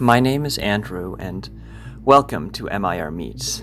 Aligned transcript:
My 0.00 0.20
name 0.20 0.44
is 0.44 0.58
Andrew, 0.58 1.16
and 1.18 1.48
welcome 2.04 2.50
to 2.50 2.64
MIR 2.64 3.10
Meets. 3.10 3.62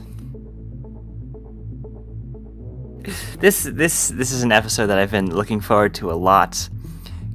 This 3.39 3.63
this 3.63 4.09
this 4.09 4.31
is 4.31 4.43
an 4.43 4.51
episode 4.51 4.87
that 4.87 4.97
I've 4.97 5.11
been 5.11 5.35
looking 5.35 5.61
forward 5.61 5.93
to 5.95 6.11
a 6.11 6.13
lot. 6.13 6.69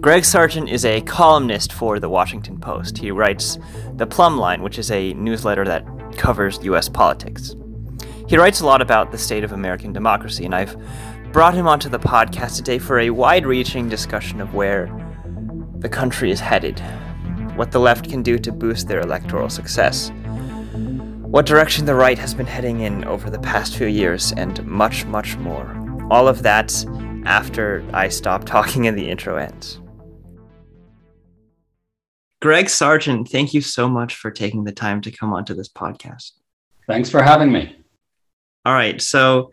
Greg 0.00 0.24
Sargent 0.24 0.68
is 0.68 0.84
a 0.84 1.00
columnist 1.02 1.72
for 1.72 2.00
the 2.00 2.08
Washington 2.08 2.58
Post. 2.58 2.98
He 2.98 3.10
writes 3.10 3.58
the 3.95 4.06
Plum 4.06 4.38
Line, 4.38 4.62
which 4.62 4.79
is 4.79 4.91
a 4.91 5.14
newsletter 5.14 5.64
that 5.64 5.84
covers 6.16 6.59
U.S. 6.64 6.88
politics. 6.88 7.54
He 8.29 8.36
writes 8.36 8.61
a 8.61 8.66
lot 8.66 8.82
about 8.82 9.12
the 9.12 9.18
state 9.18 9.45
of 9.45 9.52
American 9.52 9.93
democracy, 9.93 10.45
and 10.45 10.54
I've 10.54 10.77
brought 11.32 11.54
him 11.54 11.68
onto 11.68 11.88
the 11.88 11.98
podcast 11.98 12.56
today 12.56 12.79
for 12.79 12.98
a 12.98 13.11
wide-reaching 13.11 13.88
discussion 13.88 14.41
of 14.41 14.54
where 14.54 14.86
the 15.79 15.88
country 15.88 16.30
is 16.30 16.41
headed, 16.41 16.82
what 17.57 17.71
the 17.71 17.79
left 17.79 18.09
can 18.09 18.23
do 18.23 18.39
to 18.39 18.52
boost 18.52 18.89
their 18.89 19.00
electoral 19.00 19.48
success, 19.48 20.10
what 21.23 21.47
direction 21.47 21.84
the 21.84 21.95
right 21.95 22.19
has 22.19 22.34
been 22.34 22.47
heading 22.47 22.80
in 22.80 23.05
over 23.05 23.30
the 23.30 23.38
past 23.38 23.77
few 23.77 23.87
years, 23.87 24.33
and 24.37 24.65
much, 24.66 25.05
much 25.05 25.37
more. 25.37 25.77
All 26.11 26.28
of 26.28 26.42
that 26.42 26.73
after 27.25 27.84
I 27.92 28.09
stop 28.09 28.45
talking 28.47 28.87
and 28.87 28.98
the 28.98 29.09
intro 29.09 29.37
ends. 29.37 29.80
Greg 32.41 32.69
Sargent, 32.69 33.28
thank 33.28 33.55
you 33.55 33.62
so 33.62 33.89
much 33.89 34.16
for 34.16 34.30
taking 34.30 34.64
the 34.64 34.73
time 34.73 35.00
to 35.00 35.11
come 35.11 35.33
onto 35.33 35.55
this 35.55 35.69
podcast. 35.69 36.33
Thanks 36.86 37.09
for 37.09 37.23
having 37.23 37.50
me. 37.50 37.75
All 38.66 38.75
right. 38.75 39.00
So, 39.00 39.50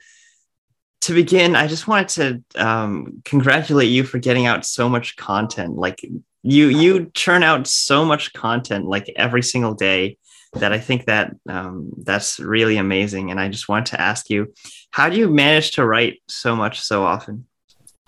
to 1.02 1.14
begin, 1.14 1.56
I 1.56 1.68
just 1.68 1.88
wanted 1.88 2.44
to 2.56 2.64
um, 2.64 3.22
congratulate 3.26 3.90
you 3.90 4.04
for 4.04 4.20
getting 4.20 4.46
out 4.46 4.66
so 4.66 4.88
much 4.88 5.16
content. 5.16 5.78
Like 5.78 6.06
you, 6.44 6.68
you 6.68 7.12
churn 7.14 7.44
out 7.44 7.68
so 7.68 8.04
much 8.04 8.34
content 8.34 8.86
like 8.86 9.12
every 9.16 9.44
single 9.44 9.74
day 9.74 10.18
that 10.54 10.74
I 10.74 10.80
think 10.80 11.06
that 11.06 11.36
um, 11.48 11.92
that's 11.98 12.40
really 12.40 12.78
amazing. 12.78 13.32
And 13.32 13.40
I 13.40 13.48
just 13.48 13.70
want 13.70 13.88
to 13.88 14.02
ask 14.02 14.30
you, 14.30 14.54
how 14.92 15.10
do 15.10 15.18
you 15.18 15.30
manage 15.30 15.72
to 15.72 15.86
write 15.86 16.22
so 16.28 16.56
much 16.56 16.82
so 16.82 17.04
often? 17.04 17.46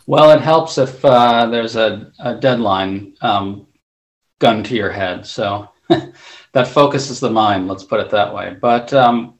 Well, 0.05 0.31
it 0.31 0.41
helps 0.41 0.77
if 0.77 1.03
uh, 1.05 1.45
there's 1.45 1.77
a, 1.77 2.11
a 2.19 2.35
deadline 2.35 3.15
um, 3.21 3.67
gun 4.39 4.63
to 4.63 4.75
your 4.75 4.91
head. 4.91 5.25
So 5.25 5.69
that 5.89 6.67
focuses 6.67 7.19
the 7.19 7.29
mind. 7.29 7.67
Let's 7.67 7.85
put 7.85 8.01
it 8.01 8.09
that 8.09 8.33
way. 8.33 8.57
But 8.59 8.93
um, 8.93 9.39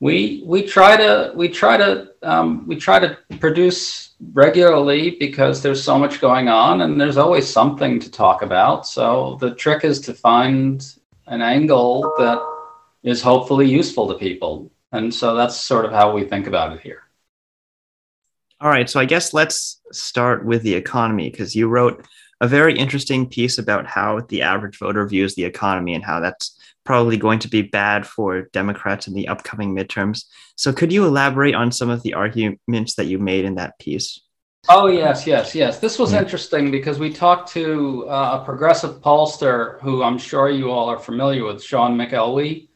we 0.00 0.42
we 0.44 0.64
try 0.64 0.96
to 0.96 1.32
we 1.36 1.48
try 1.48 1.76
to 1.76 2.08
um, 2.22 2.66
we 2.66 2.74
try 2.74 2.98
to 2.98 3.16
produce 3.38 4.11
regularly 4.32 5.16
because 5.18 5.62
there's 5.62 5.82
so 5.82 5.98
much 5.98 6.20
going 6.20 6.48
on 6.48 6.82
and 6.82 7.00
there's 7.00 7.16
always 7.16 7.48
something 7.48 7.98
to 8.00 8.10
talk 8.10 8.42
about. 8.42 8.86
So 8.86 9.36
the 9.40 9.54
trick 9.54 9.84
is 9.84 10.00
to 10.02 10.14
find 10.14 10.84
an 11.26 11.42
angle 11.42 12.12
that 12.18 12.40
is 13.02 13.20
hopefully 13.20 13.68
useful 13.68 14.08
to 14.08 14.14
people, 14.14 14.70
and 14.92 15.12
so 15.12 15.34
that's 15.34 15.56
sort 15.56 15.84
of 15.84 15.92
how 15.92 16.12
we 16.12 16.24
think 16.24 16.46
about 16.46 16.72
it 16.72 16.80
here. 16.80 17.02
All 18.60 18.68
right, 18.68 18.88
so 18.88 19.00
I 19.00 19.06
guess 19.06 19.34
let's 19.34 19.80
start 19.90 20.44
with 20.44 20.62
the 20.62 20.74
economy 20.74 21.30
because 21.30 21.56
you 21.56 21.68
wrote 21.68 22.06
a 22.42 22.48
very 22.48 22.76
interesting 22.76 23.28
piece 23.28 23.56
about 23.56 23.86
how 23.86 24.20
the 24.28 24.42
average 24.42 24.76
voter 24.78 25.06
views 25.06 25.36
the 25.36 25.44
economy 25.44 25.94
and 25.94 26.04
how 26.04 26.18
that's 26.18 26.58
probably 26.84 27.16
going 27.16 27.38
to 27.38 27.48
be 27.48 27.62
bad 27.62 28.04
for 28.04 28.42
Democrats 28.52 29.06
in 29.06 29.14
the 29.14 29.28
upcoming 29.28 29.72
midterms. 29.74 30.24
So, 30.56 30.72
could 30.72 30.92
you 30.92 31.06
elaborate 31.06 31.54
on 31.54 31.70
some 31.70 31.88
of 31.88 32.02
the 32.02 32.14
arguments 32.14 32.96
that 32.96 33.06
you 33.06 33.20
made 33.20 33.44
in 33.44 33.54
that 33.54 33.78
piece? 33.78 34.20
Oh, 34.68 34.88
yes, 34.88 35.24
yes, 35.24 35.54
yes. 35.54 35.78
This 35.78 36.00
was 36.00 36.12
interesting 36.12 36.72
because 36.72 36.98
we 36.98 37.12
talked 37.12 37.48
to 37.52 38.08
uh, 38.08 38.40
a 38.40 38.44
progressive 38.44 39.00
pollster 39.00 39.80
who 39.80 40.02
I'm 40.02 40.18
sure 40.18 40.50
you 40.50 40.70
all 40.70 40.88
are 40.88 40.98
familiar 40.98 41.44
with, 41.44 41.62
Sean 41.62 41.96
McElwee, 41.96 42.68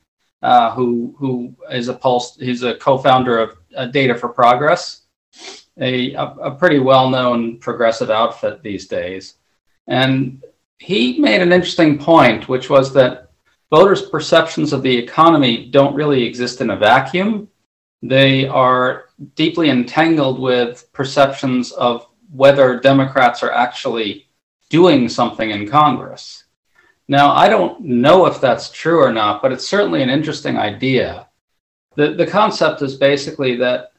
uh, 0.42 0.72
who, 0.74 1.14
who 1.18 1.56
is 1.72 1.88
a 1.88 1.94
pulse, 1.94 2.36
he's 2.36 2.62
a 2.62 2.76
co 2.76 2.98
founder 2.98 3.38
of 3.38 3.58
uh, 3.76 3.86
Data 3.86 4.14
for 4.14 4.28
Progress, 4.28 5.02
a, 5.80 6.12
a, 6.14 6.24
a 6.24 6.50
pretty 6.54 6.78
well 6.78 7.10
known 7.10 7.58
progressive 7.58 8.10
outfit 8.10 8.62
these 8.62 8.86
days. 8.86 9.34
And 9.86 10.42
he 10.78 11.18
made 11.18 11.42
an 11.42 11.52
interesting 11.52 11.98
point, 11.98 12.48
which 12.48 12.68
was 12.70 12.92
that 12.94 13.30
voters' 13.70 14.08
perceptions 14.08 14.72
of 14.72 14.82
the 14.82 14.96
economy 14.96 15.66
don't 15.66 15.94
really 15.94 16.22
exist 16.22 16.60
in 16.60 16.70
a 16.70 16.76
vacuum. 16.76 17.48
They 18.02 18.46
are 18.46 19.06
deeply 19.34 19.70
entangled 19.70 20.38
with 20.38 20.90
perceptions 20.92 21.72
of 21.72 22.06
whether 22.30 22.78
Democrats 22.80 23.42
are 23.42 23.52
actually 23.52 24.28
doing 24.68 25.08
something 25.08 25.50
in 25.50 25.68
Congress. 25.68 26.44
Now, 27.08 27.32
I 27.32 27.48
don't 27.48 27.80
know 27.80 28.26
if 28.26 28.40
that's 28.40 28.70
true 28.70 29.00
or 29.00 29.12
not, 29.12 29.40
but 29.40 29.52
it's 29.52 29.66
certainly 29.66 30.02
an 30.02 30.10
interesting 30.10 30.56
idea. 30.56 31.28
The, 31.94 32.14
the 32.14 32.26
concept 32.26 32.82
is 32.82 32.96
basically 32.96 33.56
that 33.56 33.92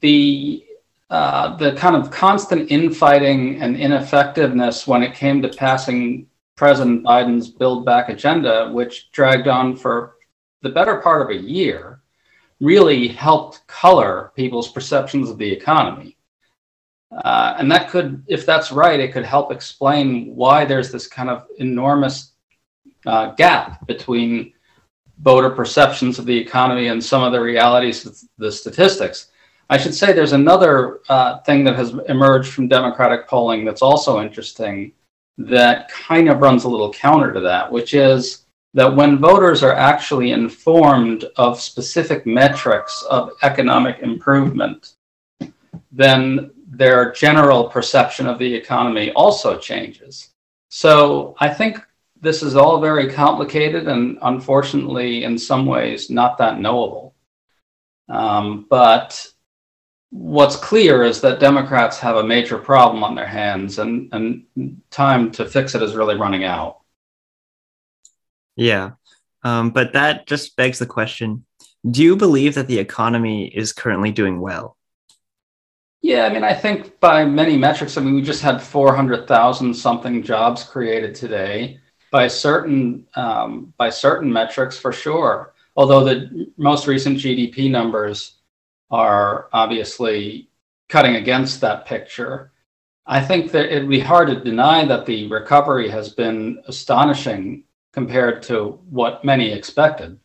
the 0.00 0.64
uh, 1.10 1.56
the 1.56 1.72
kind 1.72 1.96
of 1.96 2.10
constant 2.10 2.70
infighting 2.70 3.60
and 3.62 3.76
ineffectiveness 3.76 4.86
when 4.86 5.02
it 5.02 5.14
came 5.14 5.40
to 5.40 5.48
passing 5.48 6.26
President 6.56 7.04
Biden's 7.04 7.48
Build 7.48 7.86
Back 7.86 8.08
agenda, 8.08 8.70
which 8.72 9.10
dragged 9.12 9.48
on 9.48 9.76
for 9.76 10.16
the 10.62 10.68
better 10.68 11.00
part 11.00 11.22
of 11.22 11.30
a 11.30 11.40
year, 11.40 12.02
really 12.60 13.08
helped 13.08 13.66
color 13.68 14.32
people's 14.34 14.70
perceptions 14.70 15.30
of 15.30 15.38
the 15.38 15.50
economy. 15.50 16.16
Uh, 17.10 17.54
and 17.58 17.70
that 17.70 17.88
could, 17.88 18.22
if 18.26 18.44
that's 18.44 18.70
right, 18.70 19.00
it 19.00 19.12
could 19.12 19.24
help 19.24 19.50
explain 19.50 20.34
why 20.34 20.64
there's 20.64 20.92
this 20.92 21.06
kind 21.06 21.30
of 21.30 21.46
enormous 21.58 22.32
uh, 23.06 23.30
gap 23.36 23.86
between 23.86 24.52
voter 25.20 25.50
perceptions 25.50 26.18
of 26.18 26.26
the 26.26 26.36
economy 26.36 26.88
and 26.88 27.02
some 27.02 27.22
of 27.22 27.32
the 27.32 27.40
realities 27.40 28.04
of 28.04 28.18
the 28.36 28.52
statistics. 28.52 29.28
I 29.70 29.76
should 29.76 29.94
say 29.94 30.12
there's 30.12 30.32
another 30.32 31.00
uh, 31.08 31.38
thing 31.40 31.64
that 31.64 31.76
has 31.76 31.94
emerged 32.08 32.52
from 32.52 32.68
Democratic 32.68 33.28
polling 33.28 33.64
that's 33.64 33.82
also 33.82 34.20
interesting, 34.20 34.92
that 35.36 35.90
kind 35.90 36.28
of 36.28 36.40
runs 36.40 36.64
a 36.64 36.68
little 36.68 36.92
counter 36.92 37.32
to 37.32 37.40
that, 37.40 37.70
which 37.70 37.94
is 37.94 38.46
that 38.74 38.94
when 38.94 39.18
voters 39.18 39.62
are 39.62 39.74
actually 39.74 40.32
informed 40.32 41.24
of 41.36 41.60
specific 41.60 42.26
metrics 42.26 43.02
of 43.10 43.32
economic 43.42 44.00
improvement, 44.00 44.94
then 45.92 46.50
their 46.66 47.12
general 47.12 47.68
perception 47.68 48.26
of 48.26 48.38
the 48.38 48.54
economy 48.54 49.10
also 49.12 49.58
changes. 49.58 50.30
So 50.70 51.34
I 51.40 51.48
think 51.48 51.80
this 52.20 52.42
is 52.42 52.56
all 52.56 52.80
very 52.80 53.10
complicated 53.10 53.88
and 53.88 54.18
unfortunately, 54.22 55.24
in 55.24 55.38
some 55.38 55.66
ways, 55.66 56.10
not 56.10 56.36
that 56.38 56.60
knowable. 56.60 57.14
Um, 58.08 58.66
but 58.68 59.30
what's 60.10 60.56
clear 60.56 61.02
is 61.02 61.20
that 61.20 61.40
Democrats 61.40 61.98
have 61.98 62.16
a 62.16 62.24
major 62.24 62.58
problem 62.58 63.04
on 63.04 63.14
their 63.14 63.26
hands, 63.26 63.78
and 63.78 64.08
and 64.12 64.80
time 64.90 65.30
to 65.32 65.44
fix 65.44 65.74
it 65.74 65.82
is 65.82 65.94
really 65.94 66.16
running 66.16 66.44
out. 66.44 66.80
Yeah, 68.56 68.92
um, 69.42 69.70
but 69.70 69.92
that 69.92 70.26
just 70.26 70.56
begs 70.56 70.78
the 70.78 70.86
question: 70.86 71.44
Do 71.88 72.02
you 72.02 72.16
believe 72.16 72.54
that 72.54 72.66
the 72.66 72.78
economy 72.78 73.46
is 73.48 73.72
currently 73.72 74.10
doing 74.10 74.40
well? 74.40 74.76
Yeah, 76.00 76.26
I 76.26 76.32
mean, 76.32 76.44
I 76.44 76.54
think 76.54 77.00
by 77.00 77.24
many 77.24 77.56
metrics, 77.56 77.96
I 77.96 78.00
mean, 78.00 78.14
we 78.14 78.22
just 78.22 78.40
had 78.40 78.62
400,000 78.62 79.74
something 79.74 80.22
jobs 80.22 80.62
created 80.62 81.14
today. 81.14 81.80
By 82.10 82.28
certain 82.28 83.06
um, 83.16 83.74
by 83.76 83.90
certain 83.90 84.32
metrics, 84.32 84.78
for 84.78 84.92
sure. 84.92 85.52
Although 85.76 86.04
the 86.04 86.50
most 86.56 86.86
recent 86.86 87.18
GDP 87.18 87.70
numbers 87.70 88.37
are 88.90 89.48
obviously 89.52 90.48
cutting 90.88 91.16
against 91.16 91.60
that 91.60 91.86
picture. 91.86 92.52
I 93.06 93.20
think 93.20 93.52
that 93.52 93.74
it'd 93.74 93.88
be 93.88 94.00
hard 94.00 94.28
to 94.28 94.40
deny 94.40 94.84
that 94.84 95.06
the 95.06 95.28
recovery 95.28 95.88
has 95.88 96.10
been 96.10 96.62
astonishing 96.66 97.64
compared 97.92 98.42
to 98.44 98.80
what 98.90 99.24
many 99.24 99.52
expected. 99.52 100.18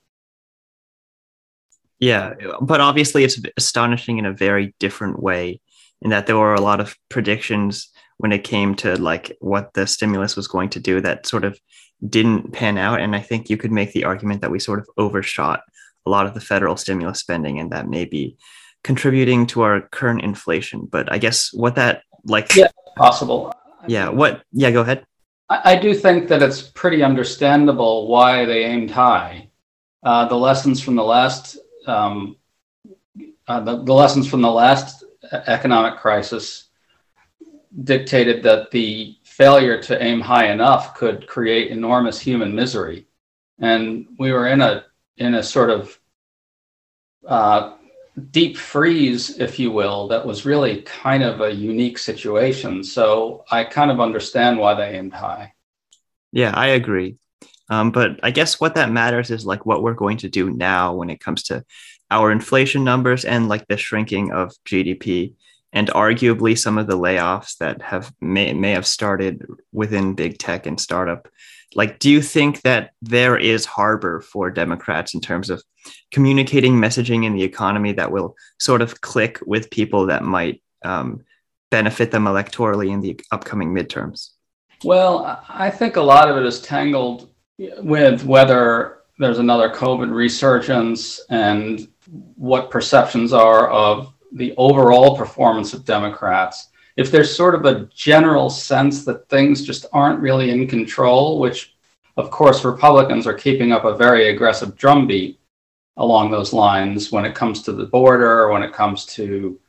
Yeah, 2.00 2.34
but 2.62 2.82
obviously 2.82 3.24
it's 3.24 3.40
astonishing 3.56 4.18
in 4.18 4.26
a 4.26 4.34
very 4.34 4.76
different 4.80 5.22
way 5.22 5.62
in 6.02 6.10
that 6.10 6.28
there 6.28 6.38
were 6.38 6.54
a 6.54 6.62
lot 6.62 6.82
of 6.82 6.98
predictions 7.10 7.90
when 8.18 8.34
it 8.34 8.44
came 8.44 8.76
to 8.76 8.96
like 8.98 9.36
what 9.40 9.74
the 9.74 9.88
stimulus 9.88 10.36
was 10.36 10.48
going 10.48 10.70
to 10.70 10.80
do 10.80 11.00
that 11.00 11.26
sort 11.26 11.46
of 11.46 11.58
didn't 12.10 12.52
pan 12.52 12.78
out 12.78 13.00
and 13.00 13.16
I 13.16 13.22
think 13.22 13.50
you 13.50 13.56
could 13.56 13.72
make 13.72 13.94
the 13.94 14.04
argument 14.04 14.42
that 14.42 14.52
we 14.52 14.60
sort 14.60 14.80
of 14.80 14.88
overshot 14.98 15.62
a 16.06 16.10
lot 16.10 16.26
of 16.26 16.34
the 16.34 16.42
federal 16.42 16.76
stimulus 16.78 17.20
spending, 17.20 17.60
and 17.60 17.72
that 17.72 17.88
may 17.88 18.06
be 18.06 18.38
contributing 18.84 19.46
to 19.48 19.62
our 19.62 19.82
current 19.82 20.22
inflation. 20.22 20.88
But 20.92 21.12
I 21.12 21.18
guess 21.18 21.54
what 21.54 21.76
that 21.76 22.04
like 22.26 22.56
yeah 22.56 22.68
possible. 22.96 23.54
Yeah, 23.88 24.10
what? 24.10 24.44
Yeah, 24.52 24.72
go 24.72 24.82
ahead. 24.82 25.06
I, 25.50 25.74
I 25.74 25.76
do 25.76 25.94
think 25.94 26.28
that 26.30 26.42
it's 26.42 26.62
pretty 26.62 27.04
understandable 27.04 28.08
why 28.08 28.46
they 28.46 28.64
aimed 28.64 28.92
high. 28.92 29.50
Uh, 30.04 30.28
the 30.28 30.36
lessons 30.36 30.82
from 30.82 30.96
the 30.96 31.04
last 31.04 31.58
um, 31.88 32.38
uh, 33.48 33.60
the, 33.60 33.84
the 33.84 33.94
lessons 33.94 34.28
from 34.30 34.42
the 34.42 34.52
last 34.52 35.04
economic 35.48 36.00
crisis 36.00 36.70
dictated 37.84 38.44
that 38.44 38.72
the 38.72 39.18
failure 39.24 39.82
to 39.82 40.02
aim 40.02 40.22
high 40.22 40.52
enough 40.52 40.96
could 40.96 41.28
create 41.28 41.72
enormous 41.72 42.20
human 42.20 42.54
misery. 42.54 43.08
And 43.60 44.08
we 44.20 44.32
were 44.32 44.48
in 44.48 44.62
a 44.62 44.86
in 45.18 45.36
a 45.36 45.44
sort 45.44 45.70
of 45.70 46.00
uh, 47.28 47.76
deep 48.32 48.58
freeze, 48.58 49.40
if 49.40 49.60
you 49.60 49.72
will, 49.72 50.08
that 50.10 50.26
was 50.26 50.46
really 50.46 50.82
kind 50.84 51.24
of 51.24 51.42
a 51.42 51.54
unique 51.54 51.98
situation. 51.98 52.84
So 52.84 53.44
I 53.50 53.64
kind 53.64 53.92
of 53.92 54.00
understand 54.00 54.60
why 54.60 54.76
they 54.76 54.98
aimed 54.98 55.14
high. 55.14 55.54
Yeah, 56.32 56.52
I 56.54 56.68
agree. 56.68 57.18
Um, 57.70 57.92
but 57.92 58.20
I 58.24 58.32
guess 58.32 58.60
what 58.60 58.76
that 58.76 58.92
matters 58.92 59.32
is 59.32 59.46
like 59.46 59.66
what 59.66 59.82
we're 59.82 59.94
going 59.94 60.18
to 60.18 60.30
do 60.30 60.52
now 60.52 60.94
when 60.94 61.10
it 61.10 61.20
comes 61.20 61.44
to 61.44 61.64
our 62.12 62.32
inflation 62.32 62.84
numbers 62.84 63.26
and 63.26 63.50
like 63.50 63.68
the 63.68 63.78
shrinking 63.78 64.32
of 64.32 64.54
GDP 64.66 65.34
and 65.72 65.88
arguably 65.90 66.58
some 66.58 66.78
of 66.78 66.88
the 66.88 66.98
layoffs 66.98 67.58
that 67.58 67.82
have 67.82 68.14
may, 68.22 68.54
may 68.54 68.72
have 68.72 68.86
started 68.86 69.46
within 69.72 70.14
big 70.14 70.38
tech 70.38 70.66
and 70.66 70.80
startup 70.80 71.28
like 71.76 72.00
do 72.00 72.10
you 72.10 72.22
think 72.22 72.62
that 72.62 72.92
there 73.02 73.38
is 73.38 73.66
harbor 73.66 74.22
for 74.22 74.52
democrats 74.52 75.14
in 75.14 75.22
terms 75.22 75.50
of 75.50 75.64
communicating 76.12 76.76
messaging 76.76 77.26
in 77.26 77.34
the 77.34 77.44
economy 77.44 77.92
that 77.94 78.12
will 78.12 78.36
sort 78.60 78.82
of 78.82 79.02
click 79.02 79.40
with 79.46 79.70
people 79.70 80.08
that 80.08 80.24
might 80.24 80.62
um, 80.84 81.24
benefit 81.72 82.12
them 82.12 82.26
electorally 82.26 82.92
in 82.92 83.02
the 83.02 83.20
upcoming 83.32 83.74
midterms? 83.74 84.30
Well 84.84 85.42
i 85.48 85.70
think 85.70 85.96
a 85.96 86.02
lot 86.02 86.30
of 86.30 86.38
it 86.38 86.46
is 86.46 86.62
tangled 86.62 87.30
with 87.80 88.26
whether 88.26 89.00
there's 89.18 89.40
another 89.40 89.70
covid 89.70 90.14
resurgence 90.14 91.22
and 91.30 91.88
what 92.36 92.70
perceptions 92.70 93.32
are 93.32 93.70
of 93.70 94.14
the 94.34 94.54
overall 94.58 95.16
performance 95.16 95.74
of 95.74 95.86
democrats. 95.86 96.70
If 96.98 97.10
there's 97.12 97.36
sort 97.36 97.56
of 97.56 97.66
a 97.66 97.86
general 97.94 98.50
sense 98.50 99.06
that 99.06 99.30
things 99.30 99.64
just 99.64 99.86
aren't 99.94 100.20
really 100.20 100.52
in 100.52 100.68
control, 100.68 101.40
which 101.40 101.76
of 102.18 102.30
course 102.30 102.66
Republicans 102.66 103.26
are 103.26 103.34
keeping 103.34 103.72
up 103.72 103.86
a 103.86 103.96
very 103.96 104.30
aggressive 104.30 104.76
drumbeat 104.76 105.40
along 105.98 106.32
those 106.32 106.54
lines 106.54 107.12
when 107.12 107.26
it 107.26 107.36
comes 107.36 107.62
to 107.64 107.72
the 107.72 107.86
border, 107.86 108.50
when 108.52 108.64
it 108.64 108.74
comes 108.74 109.06
to 109.06 109.60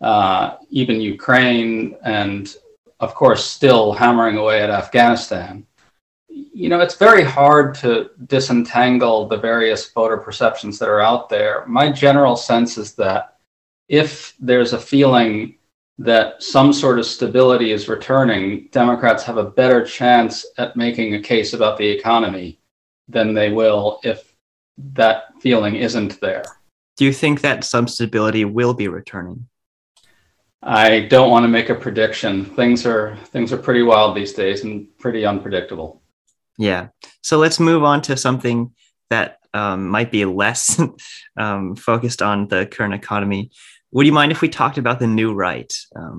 uh, 0.00 0.56
even 0.70 1.00
Ukraine, 1.00 1.96
and 2.02 2.54
of 3.00 3.14
course 3.14 3.44
still 3.44 3.92
hammering 3.92 4.36
away 4.36 4.62
at 4.62 4.70
Afghanistan. 4.70 5.66
You 6.28 6.68
know, 6.68 6.80
it's 6.80 6.96
very 6.96 7.22
hard 7.22 7.74
to 7.76 8.10
disentangle 8.26 9.28
the 9.28 9.36
various 9.36 9.90
voter 9.90 10.16
perceptions 10.16 10.78
that 10.78 10.88
are 10.88 11.00
out 11.00 11.28
there. 11.28 11.64
My 11.66 11.90
general 11.90 12.36
sense 12.36 12.78
is 12.78 12.94
that 12.94 13.36
if 13.88 14.34
there's 14.40 14.72
a 14.72 14.78
feeling 14.78 15.56
that 15.98 16.42
some 16.42 16.72
sort 16.72 16.98
of 16.98 17.06
stability 17.06 17.72
is 17.72 17.88
returning, 17.88 18.68
Democrats 18.70 19.22
have 19.24 19.38
a 19.38 19.50
better 19.50 19.84
chance 19.84 20.44
at 20.58 20.76
making 20.76 21.14
a 21.14 21.22
case 21.22 21.54
about 21.54 21.78
the 21.78 21.86
economy 21.86 22.58
than 23.08 23.32
they 23.32 23.50
will 23.50 24.00
if 24.02 24.35
that 24.78 25.24
feeling 25.40 25.76
isn't 25.76 26.20
there. 26.20 26.44
Do 26.96 27.04
you 27.04 27.12
think 27.12 27.42
that 27.42 27.64
some 27.64 27.88
stability 27.88 28.44
will 28.44 28.74
be 28.74 28.88
returning? 28.88 29.48
I 30.62 31.00
don't 31.00 31.30
want 31.30 31.44
to 31.44 31.48
make 31.48 31.68
a 31.68 31.74
prediction. 31.74 32.44
Things 32.44 32.86
are 32.86 33.16
things 33.26 33.52
are 33.52 33.58
pretty 33.58 33.82
wild 33.82 34.16
these 34.16 34.32
days 34.32 34.64
and 34.64 34.88
pretty 34.98 35.24
unpredictable. 35.24 36.02
Yeah. 36.58 36.88
So 37.22 37.38
let's 37.38 37.60
move 37.60 37.84
on 37.84 38.02
to 38.02 38.16
something 38.16 38.74
that 39.10 39.38
um, 39.54 39.88
might 39.88 40.10
be 40.10 40.24
less 40.24 40.80
um, 41.36 41.76
focused 41.76 42.22
on 42.22 42.48
the 42.48 42.66
current 42.66 42.94
economy. 42.94 43.50
Would 43.92 44.06
you 44.06 44.12
mind 44.12 44.32
if 44.32 44.40
we 44.40 44.48
talked 44.48 44.78
about 44.78 44.98
the 44.98 45.06
new 45.06 45.32
right? 45.32 45.72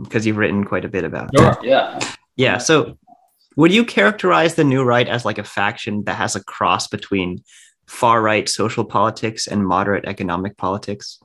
Because 0.04 0.24
um, 0.24 0.28
you've 0.28 0.38
written 0.38 0.64
quite 0.64 0.86
a 0.86 0.90
bit 0.90 1.04
about 1.04 1.30
sure, 1.38 1.52
it. 1.52 1.58
Yeah. 1.64 2.00
Yeah. 2.36 2.58
So, 2.60 2.98
would 3.56 3.74
you 3.74 3.84
characterize 3.84 4.56
the 4.56 4.64
new 4.64 4.84
right 4.84 5.08
as 5.08 5.26
like 5.26 5.40
a 5.40 5.44
faction 5.44 6.04
that 6.04 6.16
has 6.16 6.36
a 6.36 6.44
cross 6.44 6.88
between 6.88 7.44
far 7.88 8.22
right 8.22 8.48
social 8.48 8.86
politics 8.86 9.48
and 9.48 9.66
moderate 9.66 10.06
economic 10.06 10.58
politics? 10.58 11.20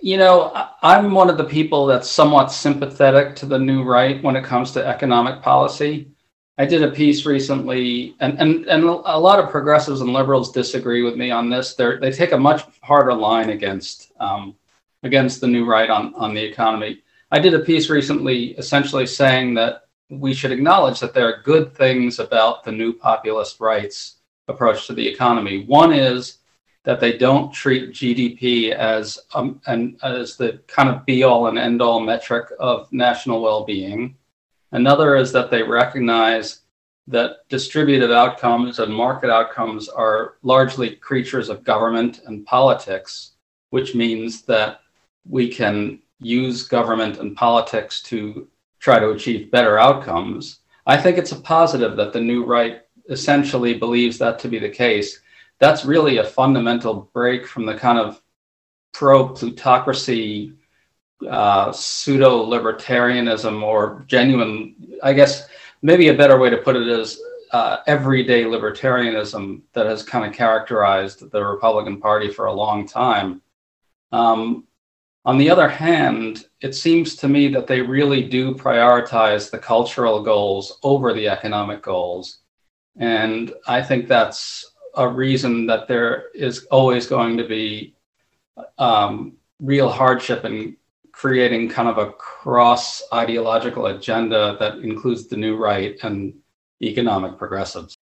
You 0.00 0.16
know, 0.16 0.52
I'm 0.82 1.12
one 1.12 1.28
of 1.28 1.38
the 1.38 1.44
people 1.44 1.86
that's 1.86 2.08
somewhat 2.08 2.52
sympathetic 2.52 3.34
to 3.36 3.46
the 3.46 3.58
new 3.58 3.82
right 3.82 4.22
when 4.22 4.36
it 4.36 4.44
comes 4.44 4.70
to 4.72 4.86
economic 4.86 5.42
policy. 5.42 6.12
I 6.56 6.66
did 6.66 6.82
a 6.82 6.90
piece 6.90 7.26
recently, 7.26 8.14
and, 8.20 8.38
and, 8.38 8.66
and 8.66 8.84
a 8.84 9.18
lot 9.18 9.38
of 9.38 9.50
progressives 9.50 10.00
and 10.00 10.12
liberals 10.12 10.52
disagree 10.52 11.02
with 11.02 11.16
me 11.16 11.30
on 11.30 11.50
this. 11.50 11.74
They 11.74 11.96
they 11.96 12.12
take 12.12 12.32
a 12.32 12.38
much 12.38 12.64
harder 12.80 13.14
line 13.14 13.50
against 13.50 14.12
um, 14.20 14.56
against 15.02 15.40
the 15.40 15.46
new 15.46 15.64
right 15.64 15.90
on, 15.90 16.14
on 16.14 16.34
the 16.34 16.44
economy. 16.44 17.02
I 17.30 17.38
did 17.38 17.54
a 17.54 17.60
piece 17.60 17.90
recently 17.90 18.52
essentially 18.52 19.06
saying 19.06 19.54
that 19.54 19.84
we 20.10 20.32
should 20.32 20.52
acknowledge 20.52 21.00
that 21.00 21.12
there 21.12 21.28
are 21.28 21.42
good 21.42 21.74
things 21.74 22.18
about 22.18 22.64
the 22.64 22.72
new 22.72 22.92
populist 22.92 23.60
rights 23.60 24.17
approach 24.48 24.86
to 24.86 24.94
the 24.94 25.06
economy. 25.06 25.64
One 25.64 25.92
is 25.92 26.38
that 26.84 27.00
they 27.00 27.18
don't 27.18 27.52
treat 27.52 27.92
GDP 27.92 28.72
as 28.72 29.18
um, 29.34 29.60
an, 29.66 29.98
as 30.02 30.36
the 30.36 30.60
kind 30.66 30.88
of 30.88 31.04
be 31.04 31.22
all 31.22 31.48
and 31.48 31.58
end 31.58 31.82
all 31.82 32.00
metric 32.00 32.46
of 32.58 32.90
national 32.92 33.42
well 33.42 33.64
being. 33.64 34.16
Another 34.72 35.16
is 35.16 35.32
that 35.32 35.50
they 35.50 35.62
recognize 35.62 36.60
that 37.06 37.48
distributive 37.48 38.10
outcomes 38.10 38.78
and 38.78 38.92
market 38.92 39.30
outcomes 39.30 39.88
are 39.88 40.34
largely 40.42 40.96
creatures 40.96 41.48
of 41.48 41.64
government 41.64 42.20
and 42.26 42.44
politics, 42.44 43.32
which 43.70 43.94
means 43.94 44.42
that 44.42 44.80
we 45.26 45.48
can 45.48 46.00
use 46.20 46.68
government 46.68 47.18
and 47.18 47.36
politics 47.36 48.02
to 48.02 48.48
try 48.78 48.98
to 48.98 49.10
achieve 49.10 49.50
better 49.50 49.78
outcomes. 49.78 50.60
I 50.86 50.96
think 50.96 51.18
it's 51.18 51.32
a 51.32 51.40
positive 51.40 51.96
that 51.96 52.12
the 52.12 52.20
new 52.20 52.44
right 52.44 52.82
essentially 53.08 53.74
believes 53.74 54.18
that 54.18 54.38
to 54.40 54.48
be 54.48 54.58
the 54.58 54.68
case. 54.68 55.20
That's 55.58 55.84
really 55.84 56.18
a 56.18 56.24
fundamental 56.24 57.10
break 57.12 57.46
from 57.46 57.66
the 57.66 57.74
kind 57.74 57.98
of 57.98 58.20
pro 58.92 59.28
plutocracy, 59.28 60.52
uh, 61.28 61.72
pseudo 61.72 62.46
libertarianism, 62.46 63.62
or 63.62 64.04
genuine, 64.06 64.74
I 65.02 65.12
guess 65.12 65.48
maybe 65.82 66.08
a 66.08 66.14
better 66.14 66.38
way 66.38 66.50
to 66.50 66.58
put 66.58 66.76
it 66.76 66.86
is 66.86 67.20
uh, 67.52 67.78
everyday 67.86 68.44
libertarianism 68.44 69.62
that 69.72 69.86
has 69.86 70.02
kind 70.02 70.24
of 70.24 70.32
characterized 70.32 71.30
the 71.30 71.44
Republican 71.44 72.00
Party 72.00 72.30
for 72.30 72.46
a 72.46 72.52
long 72.52 72.86
time. 72.86 73.40
Um, 74.12 74.64
on 75.24 75.38
the 75.38 75.50
other 75.50 75.68
hand, 75.68 76.46
it 76.60 76.74
seems 76.74 77.16
to 77.16 77.28
me 77.28 77.48
that 77.48 77.66
they 77.66 77.80
really 77.80 78.22
do 78.22 78.54
prioritize 78.54 79.50
the 79.50 79.58
cultural 79.58 80.22
goals 80.22 80.78
over 80.82 81.12
the 81.12 81.28
economic 81.28 81.82
goals. 81.82 82.38
And 82.98 83.52
I 83.66 83.82
think 83.82 84.08
that's 84.08 84.72
a 84.94 85.08
reason 85.08 85.66
that 85.66 85.88
there 85.88 86.26
is 86.34 86.66
always 86.70 87.06
going 87.06 87.36
to 87.38 87.46
be 87.46 87.94
um, 88.78 89.34
real 89.60 89.88
hardship 89.88 90.44
in 90.44 90.76
creating 91.12 91.68
kind 91.68 91.88
of 91.88 91.98
a 91.98 92.12
cross 92.12 93.02
ideological 93.12 93.86
agenda 93.86 94.56
that 94.58 94.78
includes 94.78 95.28
the 95.28 95.36
new 95.36 95.56
right 95.56 95.96
and 96.02 96.34
economic 96.82 97.38
progressives. 97.38 97.96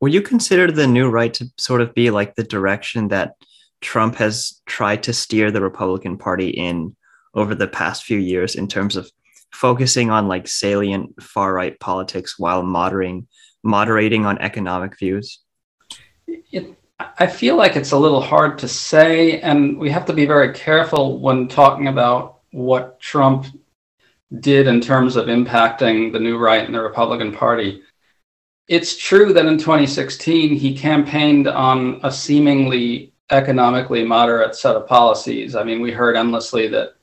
Would 0.00 0.12
you 0.12 0.22
consider 0.22 0.70
the 0.70 0.86
new 0.86 1.08
right 1.08 1.32
to 1.34 1.46
sort 1.56 1.80
of 1.80 1.94
be 1.94 2.10
like 2.10 2.34
the 2.34 2.44
direction 2.44 3.08
that 3.08 3.34
Trump 3.80 4.16
has 4.16 4.60
tried 4.66 5.02
to 5.04 5.12
steer 5.12 5.50
the 5.50 5.62
Republican 5.62 6.18
Party 6.18 6.50
in 6.50 6.94
over 7.34 7.54
the 7.54 7.68
past 7.68 8.04
few 8.04 8.18
years 8.18 8.54
in 8.54 8.68
terms 8.68 8.96
of 8.96 9.10
focusing 9.52 10.10
on 10.10 10.28
like 10.28 10.48
salient 10.48 11.22
far 11.22 11.54
right 11.54 11.78
politics 11.80 12.38
while 12.38 12.62
moderating 12.62 13.26
moderating 13.66 14.24
on 14.24 14.38
economic 14.38 14.98
views? 14.98 15.40
It, 16.26 16.74
I 16.98 17.26
feel 17.26 17.56
like 17.56 17.76
it's 17.76 17.92
a 17.92 17.98
little 17.98 18.20
hard 18.20 18.58
to 18.58 18.68
say, 18.68 19.40
and 19.40 19.78
we 19.78 19.90
have 19.90 20.06
to 20.06 20.12
be 20.12 20.24
very 20.26 20.54
careful 20.54 21.18
when 21.20 21.48
talking 21.48 21.88
about 21.88 22.38
what 22.52 22.98
Trump 23.00 23.46
did 24.40 24.66
in 24.66 24.80
terms 24.80 25.16
of 25.16 25.26
impacting 25.26 26.12
the 26.12 26.18
new 26.18 26.38
right 26.38 26.64
and 26.64 26.74
the 26.74 26.80
Republican 26.80 27.32
Party. 27.32 27.82
It's 28.68 28.96
true 28.96 29.32
that 29.32 29.46
in 29.46 29.58
2016 29.58 30.56
he 30.56 30.76
campaigned 30.76 31.46
on 31.46 32.00
a 32.02 32.10
seemingly 32.10 33.12
economically 33.30 34.04
moderate 34.04 34.54
set 34.54 34.76
of 34.76 34.86
policies. 34.86 35.54
I 35.54 35.64
mean, 35.64 35.80
we 35.80 35.92
heard 35.92 36.16
endlessly 36.16 36.68
that 36.68 36.94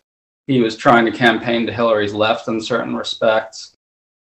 he 0.47 0.61
was 0.61 0.75
trying 0.75 1.05
to 1.05 1.11
campaign 1.11 1.65
to 1.65 1.73
Hillary's 1.73 2.13
left 2.13 2.47
in 2.47 2.59
certain 2.61 2.95
respects. 2.95 3.72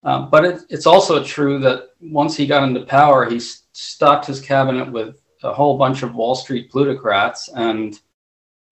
Um, 0.03 0.29
but 0.29 0.45
it, 0.45 0.61
it's 0.69 0.85
also 0.85 1.23
true 1.23 1.59
that 1.59 1.89
once 1.99 2.35
he 2.35 2.47
got 2.47 2.63
into 2.63 2.81
power, 2.85 3.29
he 3.29 3.39
stocked 3.39 4.25
his 4.25 4.39
cabinet 4.39 4.91
with 4.91 5.21
a 5.43 5.53
whole 5.53 5.77
bunch 5.77 6.03
of 6.03 6.15
Wall 6.15 6.35
Street 6.35 6.71
plutocrats 6.71 7.49
and 7.49 7.99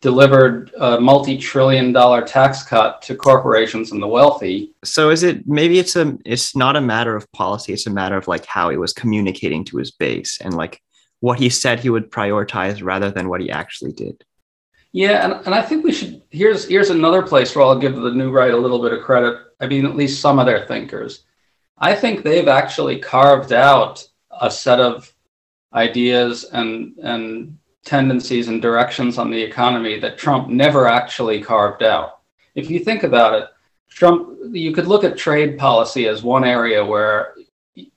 delivered 0.01 0.71
a 0.79 0.99
multi-trillion 0.99 1.91
dollar 1.91 2.21
tax 2.21 2.63
cut 2.63 3.01
to 3.01 3.15
corporations 3.15 3.91
and 3.91 4.01
the 4.01 4.07
wealthy. 4.07 4.73
So 4.83 5.09
is 5.09 5.23
it 5.23 5.47
maybe 5.47 5.79
it's 5.79 5.95
a 5.95 6.17
it's 6.23 6.55
not 6.55 6.75
a 6.75 6.81
matter 6.81 7.15
of 7.15 7.29
policy, 7.31 7.73
it's 7.73 7.87
a 7.87 7.91
matter 7.91 8.15
of 8.15 8.27
like 8.27 8.45
how 8.45 8.69
he 8.69 8.77
was 8.77 8.93
communicating 8.93 9.65
to 9.65 9.77
his 9.77 9.91
base 9.91 10.39
and 10.39 10.53
like 10.53 10.81
what 11.19 11.39
he 11.39 11.49
said 11.49 11.79
he 11.79 11.89
would 11.89 12.11
prioritize 12.11 12.83
rather 12.83 13.09
than 13.09 13.27
what 13.27 13.41
he 13.41 13.49
actually 13.49 13.91
did. 13.91 14.23
Yeah, 14.97 15.23
and, 15.23 15.45
and 15.45 15.53
I 15.53 15.61
think 15.61 15.83
we 15.83 15.91
should. 15.91 16.23
Here's 16.31 16.67
here's 16.67 16.89
another 16.89 17.21
place 17.21 17.55
where 17.55 17.63
I'll 17.63 17.77
give 17.77 17.95
the 17.95 18.09
new 18.09 18.31
right 18.31 18.51
a 18.51 18.57
little 18.57 18.81
bit 18.81 18.93
of 18.93 19.03
credit. 19.03 19.37
I 19.59 19.67
mean, 19.67 19.85
at 19.85 19.95
least 19.95 20.21
some 20.21 20.39
of 20.39 20.47
their 20.47 20.65
thinkers. 20.65 21.23
I 21.77 21.93
think 21.93 22.23
they've 22.23 22.47
actually 22.47 22.97
carved 22.97 23.53
out 23.53 24.03
a 24.41 24.49
set 24.49 24.79
of 24.79 25.13
ideas 25.71 26.45
and 26.45 26.97
and 26.97 27.59
tendencies 27.85 28.47
and 28.47 28.59
directions 28.59 29.19
on 29.19 29.29
the 29.29 29.39
economy 29.39 29.99
that 29.99 30.17
Trump 30.17 30.49
never 30.49 30.87
actually 30.87 31.43
carved 31.43 31.83
out. 31.83 32.21
If 32.55 32.71
you 32.71 32.79
think 32.79 33.03
about 33.03 33.35
it, 33.39 33.49
Trump, 33.91 34.35
you 34.51 34.73
could 34.73 34.87
look 34.87 35.03
at 35.03 35.15
trade 35.15 35.59
policy 35.59 36.07
as 36.07 36.23
one 36.23 36.43
area 36.43 36.83
where, 36.83 37.35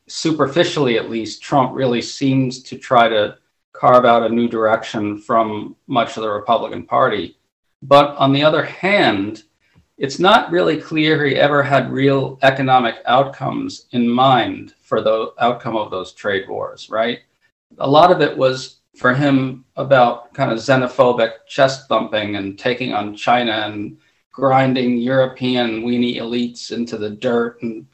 superficially 0.06 0.98
at 0.98 1.08
least, 1.08 1.42
Trump 1.42 1.74
really 1.74 2.02
seems 2.02 2.62
to 2.64 2.76
try 2.76 3.08
to 3.08 3.38
carve 3.80 4.04
out 4.04 4.30
a 4.30 4.34
new 4.34 4.46
direction 4.46 5.16
from 5.16 5.74
much 5.86 6.18
of 6.18 6.22
the 6.22 6.28
Republican 6.28 6.84
Party. 6.84 7.38
But 7.80 8.14
on 8.16 8.34
the 8.34 8.44
other 8.44 8.62
hand, 8.62 9.44
it's 9.96 10.18
not 10.18 10.50
really 10.50 10.78
clear 10.78 11.24
he 11.24 11.36
ever 11.36 11.62
had 11.62 11.90
real 11.90 12.38
economic 12.42 12.96
outcomes 13.06 13.86
in 13.92 14.06
mind 14.06 14.74
for 14.82 15.00
the 15.00 15.32
outcome 15.38 15.76
of 15.76 15.90
those 15.90 16.12
trade 16.12 16.46
wars, 16.46 16.90
right? 16.90 17.20
A 17.78 17.88
lot 17.88 18.12
of 18.12 18.20
it 18.20 18.36
was 18.36 18.80
for 18.96 19.14
him 19.14 19.64
about 19.76 20.34
kind 20.34 20.52
of 20.52 20.58
xenophobic 20.58 21.46
chest 21.48 21.88
thumping 21.88 22.36
and 22.36 22.58
taking 22.58 22.92
on 22.92 23.16
China 23.16 23.52
and 23.64 23.96
grinding 24.30 24.98
European 24.98 25.84
weenie 25.84 26.16
elites 26.16 26.70
into 26.70 26.98
the 26.98 27.10
dirt. 27.10 27.62
And, 27.62 27.86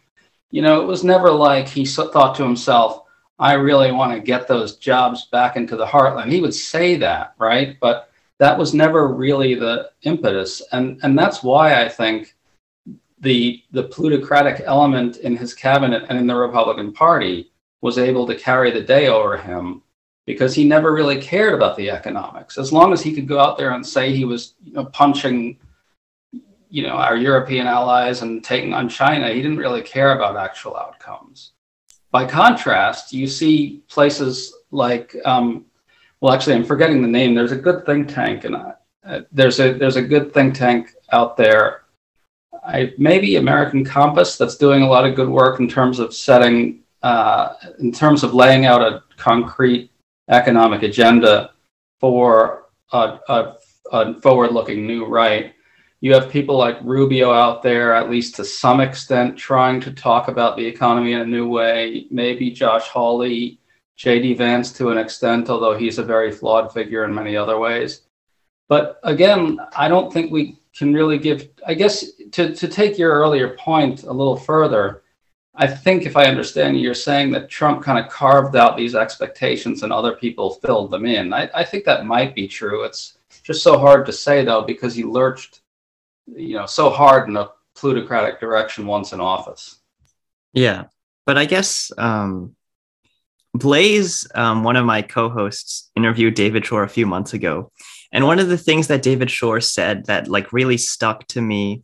you 0.51 0.63
know, 0.63 0.83
it 0.83 0.87
was 0.87 1.05
never 1.05 1.31
like 1.31 1.69
he 1.69 1.87
thought 1.87 2.35
to 2.37 2.43
himself, 2.43 3.03
I 3.39 3.55
really 3.55 3.93
want 3.93 4.13
to 4.13 4.21
get 4.21 4.49
those 4.49 4.77
jobs 4.77 5.27
back 5.27 5.57
into 5.57 5.77
the 5.77 5.87
heartland. 5.87 6.33
He 6.33 6.41
would 6.41 6.55
say 6.55 6.97
that, 6.97 7.35
right? 7.39 7.77
But 7.81 8.11
that 8.39 8.59
was 8.59 8.75
never 8.75 9.09
really 9.09 9.55
the 9.55 9.91
impetus. 10.03 10.63
And, 10.73 10.99
and 11.03 11.19
that's 11.19 11.43
why 11.43 11.83
I 11.83 11.89
think 11.89 12.35
the, 13.21 13.63
the 13.73 13.85
plutocratic 13.85 14.63
element 14.65 15.19
in 15.19 15.37
his 15.37 15.55
cabinet 15.55 16.05
and 16.09 16.19
in 16.19 16.27
the 16.27 16.35
Republican 16.35 16.93
Party 16.93 17.51
was 17.83 17.99
able 17.99 18.27
to 18.27 18.35
carry 18.35 18.71
the 18.71 18.81
day 18.81 19.09
over 19.09 19.37
him 19.37 19.83
because 20.27 20.55
he 20.55 20.65
never 20.65 20.93
really 20.93 21.21
cared 21.21 21.55
about 21.55 21.77
the 21.77 21.91
economics. 21.91 22.59
As 22.59 22.73
long 22.73 22.93
as 22.93 23.03
he 23.03 23.15
could 23.15 23.29
go 23.29 23.39
out 23.39 23.57
there 23.57 23.73
and 23.73 23.87
say 23.87 24.15
he 24.15 24.25
was 24.25 24.55
you 24.65 24.73
know, 24.73 24.85
punching 24.87 25.59
you 26.69 26.83
know 26.83 26.95
our 26.95 27.17
European 27.17 27.67
allies 27.67 28.23
and 28.23 28.43
taking 28.43 28.75
on 28.75 28.89
China, 28.89 29.29
he 29.29 29.41
didn't 29.41 29.59
really 29.59 29.83
care 29.83 30.17
about 30.17 30.37
actual 30.37 30.77
outcomes. 30.77 31.53
By 32.17 32.25
contrast, 32.25 33.13
you 33.13 33.27
see 33.27 33.83
places 33.89 34.55
like 34.71 35.15
um, 35.27 35.67
well, 36.23 36.33
actually, 36.33 36.55
I'm 36.55 36.65
forgetting 36.65 37.03
the 37.03 37.09
name. 37.09 37.35
There's 37.35 37.53
a 37.53 37.57
good 37.57 37.85
think 37.85 38.09
tank, 38.09 38.45
and 38.45 38.57
uh, 38.57 39.21
there's 39.33 39.61
a 39.61 39.75
there's 39.75 39.97
a 39.97 40.03
good 40.03 40.33
think 40.33 40.55
tank 40.55 40.95
out 41.13 41.37
there. 41.37 41.83
I 42.65 42.95
maybe 42.97 43.37
American 43.37 43.85
Compass 43.85 44.39
that's 44.39 44.57
doing 44.57 44.81
a 44.81 44.89
lot 44.89 45.07
of 45.07 45.15
good 45.15 45.29
work 45.29 45.61
in 45.61 45.69
terms 45.69 45.99
of 45.99 46.15
setting, 46.15 46.81
uh, 47.03 47.53
in 47.81 47.93
terms 47.93 48.25
of 48.25 48.33
laying 48.33 48.65
out 48.65 48.81
a 48.81 49.03
concrete 49.19 49.91
economic 50.31 50.85
agenda 50.85 51.51
for 52.01 52.71
a, 52.95 53.19
a, 53.29 53.57
a 53.93 54.19
forward-looking 54.23 54.87
new 54.87 55.05
right. 55.05 55.53
You 56.01 56.13
have 56.15 56.31
people 56.31 56.57
like 56.57 56.79
Rubio 56.83 57.33
out 57.33 57.63
there, 57.63 57.95
at 57.95 58.11
least 58.11 58.37
to 58.37 58.45
some 58.45 58.81
extent, 58.81 59.37
trying 59.37 59.81
to 59.81 59.93
talk 59.93 60.29
about 60.29 60.57
the 60.57 60.67
economy 60.67 61.13
in 61.13 61.21
a 61.21 61.27
new 61.27 61.49
way. 61.49 62.07
Maybe 62.11 62.51
Josh 62.51 62.89
Hawley, 62.89 63.59
JD 63.99 64.37
Vance 64.37 64.73
to 64.75 64.91
an 64.91 64.99
extent, 64.99 65.49
although 65.49 65.77
he's 65.77 65.99
a 65.99 66.05
very 66.05 66.31
flawed 66.31 66.73
figure 66.73 67.05
in 67.05 67.15
many 67.15 67.37
other 67.37 67.59
ways. 67.59 68.03
But 68.69 69.01
again, 69.05 69.59
I 69.77 69.89
don't 69.89 70.13
think 70.13 70.31
we 70.31 70.59
can 70.77 70.93
really 70.93 71.19
give, 71.19 71.49
I 71.67 71.75
guess, 71.75 72.05
to, 72.33 72.55
to 72.55 72.69
take 72.69 72.99
your 72.99 73.13
earlier 73.13 73.57
point 73.57 74.03
a 74.03 74.13
little 74.13 74.37
further, 74.37 75.03
I 75.59 75.67
think 75.67 76.05
if 76.05 76.19
I 76.19 76.27
understand 76.27 76.77
you, 76.77 76.83
you're 76.83 76.95
saying 76.95 77.31
that 77.31 77.49
Trump 77.49 77.83
kind 77.83 77.99
of 77.99 78.13
carved 78.13 78.57
out 78.57 78.77
these 78.77 78.95
expectations 78.95 79.83
and 79.83 79.93
other 79.93 80.13
people 80.13 80.55
filled 80.55 80.91
them 80.91 81.07
in. 81.07 81.33
I, 81.33 81.49
I 81.55 81.65
think 81.65 81.85
that 81.85 82.05
might 82.05 82.35
be 82.35 82.47
true. 82.47 82.85
It's 82.85 83.17
just 83.43 83.63
so 83.63 83.79
hard 83.79 84.05
to 84.07 84.13
say 84.13 84.45
though, 84.45 84.63
because 84.63 84.95
he 84.95 85.03
lurched, 85.03 85.63
you 86.27 86.55
know, 86.55 86.67
so 86.67 86.91
hard 86.91 87.29
in 87.29 87.37
a 87.37 87.51
plutocratic 87.75 88.41
direction 88.41 88.87
once 88.87 89.13
in 89.13 89.21
office. 89.21 89.81
Yeah. 90.53 90.85
But 91.27 91.39
I 91.39 91.45
guess 91.45 91.93
um, 91.99 92.57
Blaise, 93.55 94.27
um, 94.35 94.65
one 94.65 94.77
of 94.77 94.87
my 94.87 95.03
co-hosts, 95.03 95.91
interviewed 95.97 96.35
David 96.35 96.65
Shor 96.65 96.83
a 96.83 96.89
few 96.89 97.07
months 97.07 97.35
ago, 97.35 97.73
and 98.13 98.25
one 98.25 98.39
of 98.39 98.49
the 98.49 98.59
things 98.59 98.87
that 98.89 99.03
David 99.03 99.31
Shor 99.31 99.61
said 99.61 100.07
that 100.07 100.29
like 100.29 100.53
really 100.53 100.77
stuck 100.77 101.27
to 101.29 101.41
me, 101.41 101.83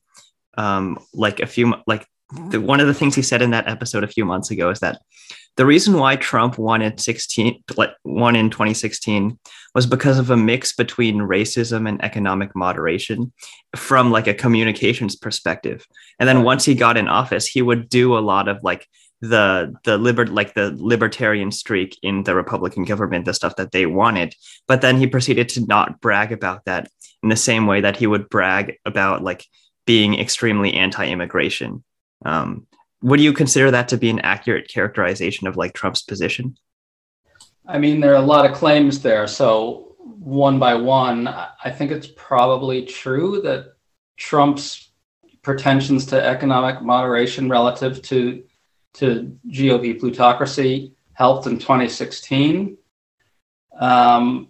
um, 0.57 0.99
like 1.13 1.41
a 1.41 1.47
few 1.47 1.75
like 1.87 2.07
the, 2.51 2.61
one 2.61 2.81
of 2.81 2.87
the 2.87 2.95
things 2.95 3.15
he 3.15 3.23
said 3.23 3.43
in 3.43 3.51
that 3.51 3.69
episode 3.69 4.05
a 4.05 4.09
few 4.09 4.25
months 4.25 4.51
ago 4.51 4.71
is 4.71 4.81
that 4.81 5.01
the 5.57 5.67
reason 5.67 5.99
why 5.99 6.17
Trump 6.17 6.59
won 6.59 6.81
in 6.81 6.97
16 6.97 7.63
won 8.05 8.37
in 8.37 8.51
2016 8.51 9.39
was 9.75 9.87
because 9.87 10.19
of 10.19 10.31
a 10.31 10.37
mix 10.37 10.73
between 10.73 11.17
racism 11.17 11.89
and 11.89 12.03
economic 12.03 12.55
moderation 12.55 13.33
from 13.77 14.11
like 14.11 14.27
a 14.27 14.35
communications 14.35 15.17
perspective. 15.17 15.87
And 16.19 16.29
then 16.29 16.43
once 16.43 16.65
he 16.65 16.75
got 16.75 16.97
in 16.97 17.09
office, 17.09 17.47
he 17.47 17.63
would 17.63 17.89
do 17.89 18.17
a 18.17 18.21
lot 18.21 18.49
of 18.49 18.63
like 18.63 18.87
the 19.21 19.73
the 19.85 19.99
liber 19.99 20.27
like 20.27 20.55
the 20.55 20.75
libertarian 20.77 21.53
streak 21.53 21.99
in 22.03 22.25
the 22.25 22.35
Republican 22.35 22.85
government, 22.85 23.25
the 23.25 23.35
stuff 23.35 23.57
that 23.57 23.73
they 23.73 23.87
wanted. 23.87 24.35
But 24.67 24.81
then 24.81 24.97
he 24.97 25.07
proceeded 25.07 25.49
to 25.51 25.67
not 25.67 26.01
brag 26.01 26.33
about 26.33 26.65
that 26.65 26.89
in 27.23 27.29
the 27.29 27.37
same 27.37 27.67
way 27.67 27.81
that 27.83 27.97
he 27.97 28.07
would 28.07 28.29
brag 28.29 28.75
about 28.85 29.23
like 29.23 29.47
being 29.87 30.19
extremely 30.19 30.75
anti-immigration 30.75 31.85
um, 32.25 32.67
would 33.03 33.21
you 33.21 33.33
consider 33.33 33.71
that 33.71 33.89
to 33.89 33.99
be 33.99 34.11
an 34.11 34.21
accurate 34.21 34.69
characterization 34.69 35.47
of 35.47 35.57
like 35.57 35.75
Trump's 35.75 36.03
position? 36.03 36.57
I 37.67 37.79
mean, 37.79 38.01
there 38.01 38.13
are 38.13 38.23
a 38.23 38.27
lot 38.27 38.49
of 38.49 38.57
claims 38.57 39.03
there. 39.03 39.27
So 39.27 39.95
one 39.99 40.59
by 40.59 40.75
one, 40.75 41.29
I 41.29 41.71
think 41.71 41.91
it's 41.91 42.09
probably 42.17 42.85
true 42.87 43.43
that 43.43 43.75
Trump's 44.17 44.91
pretensions 45.43 46.07
to 46.07 46.25
economic 46.25 46.83
moderation 46.83 47.49
relative 47.49 48.03
to 48.03 48.45
to 48.95 49.39
GOP 49.49 49.99
plutocracy 49.99 50.93
helped 51.15 51.47
in 51.47 51.59
2016. 51.59 52.77
Um, 53.79 54.49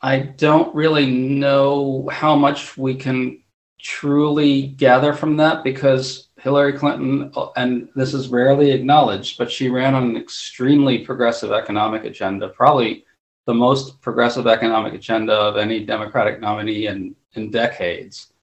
I 0.00 0.18
don't 0.18 0.74
really 0.74 1.10
know 1.10 2.08
how 2.10 2.34
much 2.34 2.76
we 2.78 2.94
can 2.94 3.42
truly 3.78 4.66
gather 4.66 5.12
from 5.12 5.36
that 5.36 5.62
because 5.64 6.28
Hillary 6.44 6.74
Clinton, 6.74 7.32
and 7.56 7.88
this 7.96 8.12
is 8.12 8.28
rarely 8.28 8.70
acknowledged, 8.70 9.38
but 9.38 9.50
she 9.50 9.70
ran 9.70 9.94
on 9.94 10.04
an 10.04 10.16
extremely 10.18 10.98
progressive 10.98 11.52
economic 11.52 12.04
agenda, 12.04 12.50
probably 12.50 13.06
the 13.46 13.54
most 13.54 13.98
progressive 14.02 14.46
economic 14.46 14.92
agenda 14.92 15.32
of 15.32 15.56
any 15.56 15.86
Democratic 15.86 16.42
nominee 16.42 16.86
in, 16.86 17.16
in 17.32 17.50
decades. 17.50 18.34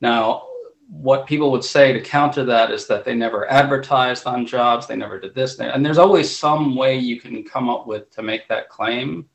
Now, 0.00 0.48
what 0.88 1.28
people 1.28 1.52
would 1.52 1.62
say 1.62 1.92
to 1.92 2.00
counter 2.00 2.42
that 2.42 2.72
is 2.72 2.88
that 2.88 3.04
they 3.04 3.14
never 3.14 3.48
advertised 3.48 4.26
on 4.26 4.44
jobs, 4.44 4.88
they 4.88 4.96
never 4.96 5.20
did 5.20 5.32
this, 5.32 5.60
and 5.60 5.86
there's 5.86 5.98
always 5.98 6.36
some 6.36 6.74
way 6.74 6.98
you 6.98 7.20
can 7.20 7.44
come 7.44 7.68
up 7.68 7.86
with 7.86 8.10
to 8.10 8.24
make 8.24 8.48
that 8.48 8.70
claim. 8.70 9.28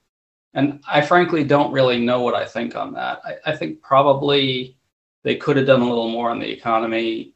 And 0.54 0.84
I 0.86 1.00
frankly 1.00 1.46
don't 1.46 1.72
really 1.72 2.04
know 2.04 2.24
what 2.24 2.36
I 2.36 2.44
think 2.44 2.76
on 2.76 2.92
that. 2.92 3.22
I, 3.24 3.52
I 3.52 3.56
think 3.56 3.82
probably 3.82 4.76
they 5.24 5.38
could 5.38 5.56
have 5.56 5.66
done 5.68 5.80
a 5.80 5.88
little 5.88 6.10
more 6.10 6.30
on 6.30 6.40
the 6.40 6.52
economy 6.52 7.36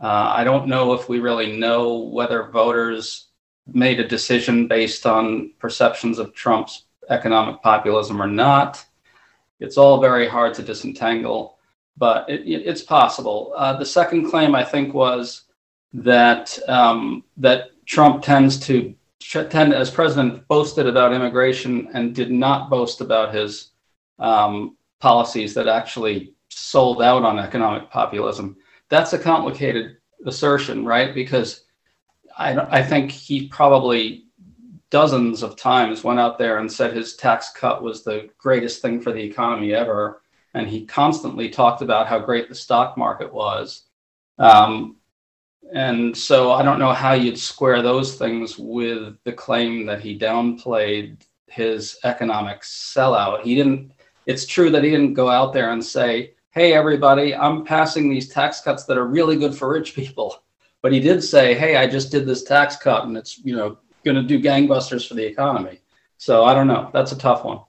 uh, 0.00 0.32
I 0.34 0.44
don't 0.44 0.68
know 0.68 0.92
if 0.92 1.08
we 1.08 1.20
really 1.20 1.56
know 1.56 1.98
whether 1.98 2.50
voters 2.50 3.28
made 3.66 4.00
a 4.00 4.08
decision 4.08 4.68
based 4.68 5.06
on 5.06 5.52
perceptions 5.58 6.18
of 6.18 6.34
Trump's 6.34 6.84
economic 7.08 7.62
populism 7.62 8.20
or 8.20 8.26
not. 8.26 8.84
It's 9.60 9.78
all 9.78 10.00
very 10.00 10.28
hard 10.28 10.54
to 10.54 10.62
disentangle, 10.62 11.58
but 11.96 12.28
it, 12.28 12.42
it, 12.42 12.66
it's 12.66 12.82
possible. 12.82 13.52
Uh, 13.56 13.76
the 13.76 13.86
second 13.86 14.28
claim, 14.28 14.54
I 14.54 14.64
think, 14.64 14.92
was 14.92 15.42
that 15.92 16.58
um, 16.68 17.24
that 17.36 17.70
Trump 17.86 18.22
tends 18.22 18.58
to 18.66 18.94
tend, 19.20 19.72
as 19.72 19.90
president, 19.90 20.46
boasted 20.48 20.86
about 20.86 21.12
immigration 21.12 21.88
and 21.94 22.14
did 22.14 22.30
not 22.30 22.68
boast 22.68 23.00
about 23.00 23.34
his 23.34 23.70
um, 24.18 24.76
policies 25.00 25.54
that 25.54 25.68
actually 25.68 26.34
sold 26.48 27.00
out 27.00 27.22
on 27.22 27.38
economic 27.38 27.90
populism 27.90 28.56
that's 28.88 29.12
a 29.12 29.18
complicated 29.18 29.96
assertion, 30.26 30.84
right? 30.84 31.14
Because 31.14 31.64
I, 32.36 32.78
I 32.78 32.82
think 32.82 33.10
he 33.10 33.48
probably 33.48 34.24
dozens 34.90 35.42
of 35.42 35.56
times 35.56 36.04
went 36.04 36.20
out 36.20 36.38
there 36.38 36.58
and 36.58 36.70
said 36.70 36.94
his 36.94 37.16
tax 37.16 37.50
cut 37.52 37.82
was 37.82 38.04
the 38.04 38.30
greatest 38.38 38.80
thing 38.80 39.00
for 39.00 39.12
the 39.12 39.22
economy 39.22 39.74
ever. 39.74 40.22
And 40.54 40.68
he 40.68 40.86
constantly 40.86 41.48
talked 41.48 41.82
about 41.82 42.06
how 42.06 42.20
great 42.20 42.48
the 42.48 42.54
stock 42.54 42.96
market 42.96 43.32
was. 43.32 43.84
Um, 44.38 44.96
and 45.72 46.16
so 46.16 46.52
I 46.52 46.62
don't 46.62 46.78
know 46.78 46.92
how 46.92 47.14
you'd 47.14 47.38
square 47.38 47.82
those 47.82 48.16
things 48.16 48.58
with 48.58 49.16
the 49.24 49.32
claim 49.32 49.86
that 49.86 50.00
he 50.00 50.18
downplayed 50.18 51.22
his 51.48 51.98
economic 52.04 52.60
sellout. 52.60 53.42
He 53.42 53.54
didn't 53.54 53.92
it's 54.26 54.46
true 54.46 54.70
that 54.70 54.84
he 54.84 54.90
didn't 54.90 55.14
go 55.14 55.28
out 55.28 55.52
there 55.52 55.72
and 55.72 55.84
say, 55.84 56.34
"Hey, 56.54 56.72
everybody, 56.72 57.34
I'm 57.34 57.64
passing 57.64 58.08
these 58.08 58.28
tax 58.28 58.60
cuts 58.60 58.84
that 58.84 58.96
are 58.96 59.06
really 59.06 59.36
good 59.36 59.54
for 59.54 59.68
rich 59.68 59.94
people." 59.94 60.36
But 60.82 60.92
he 60.92 61.00
did 61.00 61.24
say, 61.24 61.54
"Hey, 61.54 61.76
I 61.76 61.86
just 61.86 62.12
did 62.12 62.26
this 62.26 62.44
tax 62.44 62.76
cut, 62.76 63.06
and 63.06 63.16
it's 63.16 63.38
you 63.38 63.56
know 63.56 63.78
going 64.04 64.16
to 64.16 64.22
do 64.22 64.38
gangbusters 64.38 65.08
for 65.08 65.14
the 65.14 65.24
economy." 65.24 65.80
So 66.18 66.44
I 66.44 66.52
don't 66.52 66.66
know. 66.66 66.90
That's 66.92 67.12
a 67.12 67.18
tough 67.18 67.42
one. 67.42 67.60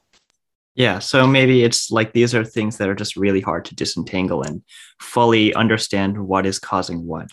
Yeah, 0.76 1.00
so 1.00 1.26
maybe 1.26 1.64
it's 1.64 1.90
like 1.90 2.12
these 2.12 2.36
are 2.36 2.44
things 2.44 2.78
that 2.78 2.90
are 2.90 2.96
just 2.96 3.16
really 3.16 3.40
hard 3.40 3.64
to 3.66 3.76
disentangle 3.76 4.44
and 4.44 4.62
fully 5.00 5.54
understand 5.54 6.18
what 6.18 6.46
is 6.46 6.60
causing 6.60 7.08
what. 7.08 7.30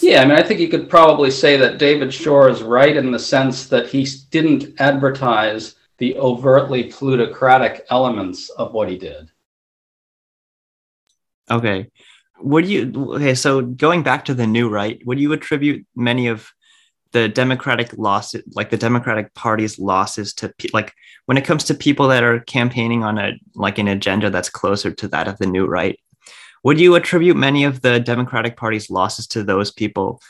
Yeah, 0.00 0.22
I 0.22 0.24
mean, 0.24 0.36
I 0.36 0.42
think 0.42 0.58
you 0.58 0.68
could 0.68 0.90
probably 0.90 1.30
say 1.30 1.56
that 1.56 1.78
David 1.78 2.12
Shor 2.12 2.48
is 2.48 2.62
right 2.62 2.96
in 2.96 3.12
the 3.12 3.18
sense 3.18 3.68
that 3.68 3.86
he 3.88 4.06
didn't 4.30 4.80
advertise 4.80 5.76
the 5.98 6.16
overtly 6.18 6.84
plutocratic 6.84 7.86
elements 7.90 8.50
of 8.50 8.72
what 8.72 8.90
he 8.90 8.98
did. 8.98 9.30
Okay. 11.50 11.90
Would 12.40 12.66
you 12.66 13.14
okay, 13.14 13.34
so 13.34 13.62
going 13.62 14.02
back 14.02 14.26
to 14.26 14.34
the 14.34 14.46
new 14.46 14.68
right, 14.68 15.00
would 15.06 15.18
you 15.18 15.32
attribute 15.32 15.86
many 15.94 16.26
of 16.26 16.50
the 17.12 17.28
democratic 17.28 17.96
losses 17.96 18.42
like 18.54 18.68
the 18.68 18.76
democratic 18.76 19.32
party's 19.34 19.78
losses 19.78 20.34
to 20.34 20.52
like 20.74 20.92
when 21.24 21.38
it 21.38 21.44
comes 21.46 21.64
to 21.64 21.74
people 21.74 22.08
that 22.08 22.22
are 22.22 22.40
campaigning 22.40 23.02
on 23.02 23.16
a 23.16 23.32
like 23.54 23.78
an 23.78 23.88
agenda 23.88 24.28
that's 24.28 24.50
closer 24.50 24.90
to 24.90 25.08
that 25.08 25.26
of 25.28 25.38
the 25.38 25.46
new 25.46 25.66
right 25.66 25.98
would 26.62 26.78
you 26.78 26.94
attribute 26.94 27.36
many 27.36 27.64
of 27.64 27.80
the 27.80 28.00
democratic 28.00 28.56
party's 28.56 28.90
losses 28.90 29.26
to 29.26 29.42
those 29.42 29.70
people 29.70 30.20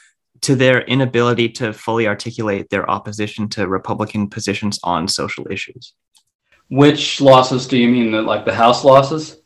to 0.42 0.54
their 0.54 0.82
inability 0.82 1.48
to 1.48 1.72
fully 1.72 2.06
articulate 2.06 2.68
their 2.70 2.88
opposition 2.88 3.48
to 3.48 3.66
republican 3.66 4.28
positions 4.28 4.78
on 4.84 5.08
social 5.08 5.50
issues 5.50 5.94
which 6.68 7.20
losses 7.20 7.66
do 7.66 7.78
you 7.78 7.88
mean 7.88 8.24
like 8.26 8.44
the 8.44 8.54
house 8.54 8.84
losses 8.84 9.38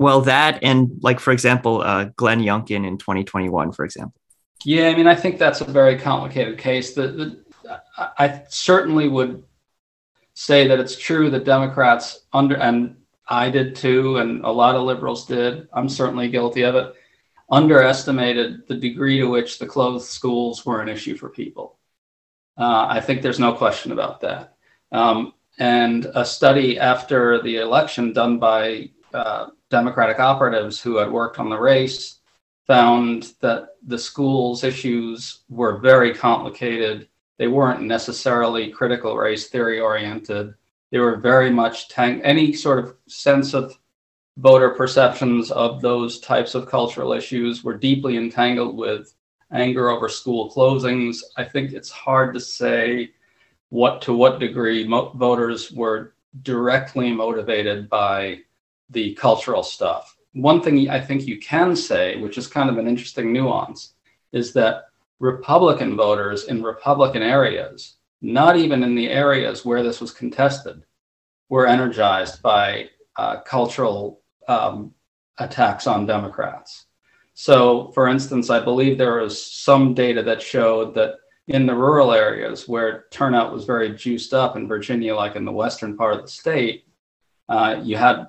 well 0.00 0.20
that 0.22 0.58
and 0.62 0.90
like 1.00 1.20
for 1.20 1.30
example 1.30 1.82
uh, 1.82 2.06
glenn 2.16 2.40
youngkin 2.40 2.84
in 2.84 2.98
2021 2.98 3.70
for 3.70 3.84
example 3.84 4.20
yeah, 4.64 4.88
I 4.88 4.94
mean, 4.94 5.06
I 5.06 5.14
think 5.14 5.38
that's 5.38 5.62
a 5.62 5.64
very 5.64 5.98
complicated 5.98 6.58
case. 6.58 6.92
The, 6.92 7.08
the, 7.08 7.80
I 7.96 8.42
certainly 8.48 9.08
would 9.08 9.42
say 10.34 10.68
that 10.68 10.78
it's 10.78 10.98
true 10.98 11.30
that 11.30 11.44
Democrats 11.44 12.26
under 12.32 12.56
and 12.56 12.96
I 13.28 13.48
did 13.48 13.74
too, 13.76 14.18
and 14.18 14.44
a 14.44 14.50
lot 14.50 14.74
of 14.74 14.82
liberals 14.82 15.26
did. 15.26 15.68
I'm 15.72 15.88
certainly 15.88 16.28
guilty 16.28 16.62
of 16.62 16.74
it. 16.74 16.94
Underestimated 17.50 18.66
the 18.68 18.74
degree 18.74 19.18
to 19.18 19.26
which 19.26 19.58
the 19.58 19.66
closed 19.66 20.08
schools 20.08 20.66
were 20.66 20.82
an 20.82 20.88
issue 20.88 21.16
for 21.16 21.30
people. 21.30 21.78
Uh, 22.58 22.86
I 22.88 23.00
think 23.00 23.22
there's 23.22 23.40
no 23.40 23.54
question 23.54 23.92
about 23.92 24.20
that. 24.20 24.56
Um, 24.92 25.32
and 25.58 26.06
a 26.14 26.24
study 26.24 26.78
after 26.78 27.40
the 27.42 27.56
election 27.56 28.12
done 28.12 28.38
by 28.38 28.90
uh, 29.14 29.48
Democratic 29.70 30.18
operatives 30.18 30.80
who 30.80 30.96
had 30.96 31.10
worked 31.10 31.38
on 31.38 31.48
the 31.48 31.58
race 31.58 32.18
found 32.66 33.32
that 33.40 33.76
the 33.86 33.98
school's 33.98 34.64
issues 34.64 35.40
were 35.48 35.78
very 35.78 36.14
complicated. 36.14 37.08
They 37.38 37.48
weren't 37.48 37.82
necessarily 37.82 38.70
critical 38.70 39.16
race 39.16 39.48
theory 39.48 39.80
oriented. 39.80 40.54
They 40.90 40.98
were 40.98 41.16
very 41.16 41.50
much 41.50 41.88
tang- 41.88 42.22
any 42.22 42.52
sort 42.52 42.78
of 42.78 42.96
sense 43.08 43.54
of 43.54 43.78
voter 44.36 44.70
perceptions 44.70 45.50
of 45.50 45.80
those 45.80 46.20
types 46.20 46.54
of 46.54 46.68
cultural 46.68 47.12
issues 47.12 47.62
were 47.62 47.76
deeply 47.76 48.16
entangled 48.16 48.76
with 48.76 49.14
anger 49.52 49.90
over 49.90 50.08
school 50.08 50.50
closings. 50.50 51.22
I 51.36 51.44
think 51.44 51.72
it's 51.72 51.90
hard 51.90 52.34
to 52.34 52.40
say 52.40 53.10
what 53.70 54.02
to 54.02 54.12
what 54.12 54.40
degree 54.40 54.86
mo- 54.86 55.10
voters 55.10 55.72
were 55.72 56.14
directly 56.42 57.12
motivated 57.12 57.88
by 57.88 58.40
the 58.90 59.14
cultural 59.14 59.62
stuff 59.62 60.16
one 60.32 60.62
thing 60.62 60.88
I 60.88 61.00
think 61.00 61.26
you 61.26 61.38
can 61.38 61.74
say, 61.74 62.16
which 62.16 62.38
is 62.38 62.46
kind 62.46 62.70
of 62.70 62.78
an 62.78 62.86
interesting 62.86 63.32
nuance, 63.32 63.94
is 64.32 64.52
that 64.52 64.84
Republican 65.18 65.96
voters 65.96 66.44
in 66.44 66.62
Republican 66.62 67.22
areas, 67.22 67.96
not 68.22 68.56
even 68.56 68.82
in 68.82 68.94
the 68.94 69.08
areas 69.08 69.64
where 69.64 69.82
this 69.82 70.00
was 70.00 70.12
contested, 70.12 70.84
were 71.48 71.66
energized 71.66 72.42
by 72.42 72.88
uh, 73.16 73.40
cultural 73.40 74.22
um, 74.46 74.94
attacks 75.38 75.86
on 75.86 76.06
Democrats. 76.06 76.86
So, 77.34 77.90
for 77.92 78.06
instance, 78.06 78.50
I 78.50 78.60
believe 78.60 78.98
there 78.98 79.20
was 79.20 79.44
some 79.44 79.94
data 79.94 80.22
that 80.22 80.42
showed 80.42 80.94
that 80.94 81.16
in 81.48 81.66
the 81.66 81.74
rural 81.74 82.12
areas 82.12 82.68
where 82.68 83.06
turnout 83.10 83.52
was 83.52 83.64
very 83.64 83.94
juiced 83.94 84.32
up 84.32 84.56
in 84.56 84.68
Virginia, 84.68 85.14
like 85.16 85.34
in 85.34 85.44
the 85.44 85.52
western 85.52 85.96
part 85.96 86.14
of 86.14 86.22
the 86.22 86.28
state, 86.28 86.84
uh, 87.48 87.80
you 87.82 87.96
had 87.96 88.28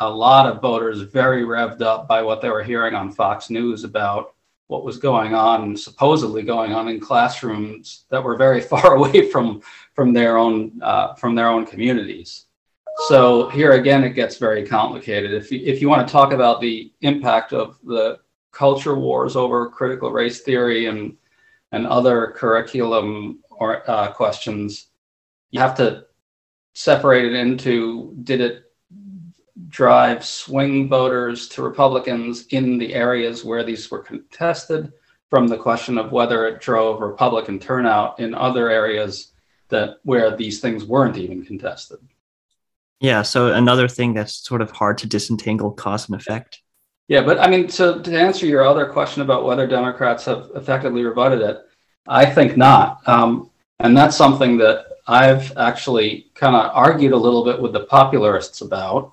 a 0.00 0.08
lot 0.08 0.46
of 0.46 0.62
voters 0.62 1.02
very 1.02 1.42
revved 1.44 1.82
up 1.82 2.06
by 2.06 2.22
what 2.22 2.40
they 2.40 2.48
were 2.48 2.62
hearing 2.62 2.94
on 2.94 3.10
Fox 3.10 3.50
News 3.50 3.84
about 3.84 4.34
what 4.68 4.84
was 4.84 4.98
going 4.98 5.34
on, 5.34 5.76
supposedly 5.76 6.42
going 6.42 6.72
on 6.72 6.88
in 6.88 7.00
classrooms 7.00 8.04
that 8.10 8.22
were 8.22 8.36
very 8.36 8.60
far 8.72 8.94
away 8.94 9.30
from 9.30 9.60
from 9.94 10.12
their 10.12 10.36
own 10.36 10.80
uh, 10.82 11.14
from 11.14 11.34
their 11.34 11.48
own 11.48 11.66
communities. 11.66 12.46
So 13.06 13.48
here 13.50 13.72
again, 13.72 14.02
it 14.02 14.10
gets 14.10 14.38
very 14.38 14.66
complicated. 14.66 15.32
If 15.32 15.52
you, 15.52 15.60
if 15.64 15.80
you 15.80 15.88
want 15.88 16.06
to 16.06 16.12
talk 16.12 16.32
about 16.32 16.60
the 16.60 16.92
impact 17.00 17.52
of 17.52 17.78
the 17.84 18.18
culture 18.50 18.96
wars 18.96 19.36
over 19.36 19.70
critical 19.70 20.10
race 20.10 20.40
theory 20.40 20.86
and 20.86 21.16
and 21.72 21.86
other 21.86 22.34
curriculum 22.36 23.40
or 23.50 23.88
uh, 23.90 24.10
questions, 24.12 24.88
you 25.50 25.60
have 25.60 25.76
to 25.76 26.04
separate 26.74 27.24
it 27.24 27.34
into 27.34 28.14
did 28.22 28.40
it 28.40 28.67
drive 29.68 30.24
swing 30.24 30.88
voters 30.88 31.48
to 31.48 31.62
Republicans 31.62 32.46
in 32.50 32.78
the 32.78 32.94
areas 32.94 33.44
where 33.44 33.64
these 33.64 33.90
were 33.90 33.98
contested 33.98 34.92
from 35.30 35.46
the 35.46 35.58
question 35.58 35.98
of 35.98 36.12
whether 36.12 36.46
it 36.46 36.60
drove 36.60 37.00
Republican 37.00 37.58
turnout 37.58 38.18
in 38.18 38.34
other 38.34 38.70
areas 38.70 39.32
that 39.68 39.98
where 40.04 40.34
these 40.34 40.60
things 40.60 40.84
weren't 40.84 41.18
even 41.18 41.44
contested. 41.44 41.98
Yeah, 43.00 43.22
so 43.22 43.52
another 43.52 43.88
thing 43.88 44.14
that's 44.14 44.34
sort 44.34 44.62
of 44.62 44.70
hard 44.70 44.98
to 44.98 45.06
disentangle 45.06 45.70
cause 45.70 46.08
and 46.08 46.18
effect. 46.18 46.62
Yeah, 47.06 47.22
but 47.22 47.38
I 47.38 47.48
mean, 47.48 47.68
to, 47.68 48.02
to 48.02 48.18
answer 48.18 48.46
your 48.46 48.66
other 48.66 48.86
question 48.86 49.22
about 49.22 49.44
whether 49.44 49.66
Democrats 49.66 50.24
have 50.24 50.50
effectively 50.54 51.04
rebutted 51.04 51.40
it, 51.40 51.58
I 52.06 52.26
think 52.26 52.56
not. 52.56 53.06
Um, 53.06 53.50
and 53.78 53.96
that's 53.96 54.16
something 54.16 54.58
that 54.58 54.86
I've 55.06 55.56
actually 55.56 56.30
kind 56.34 56.56
of 56.56 56.70
argued 56.74 57.12
a 57.12 57.16
little 57.16 57.44
bit 57.44 57.60
with 57.60 57.72
the 57.72 57.84
popularists 57.84 58.60
about. 58.60 59.12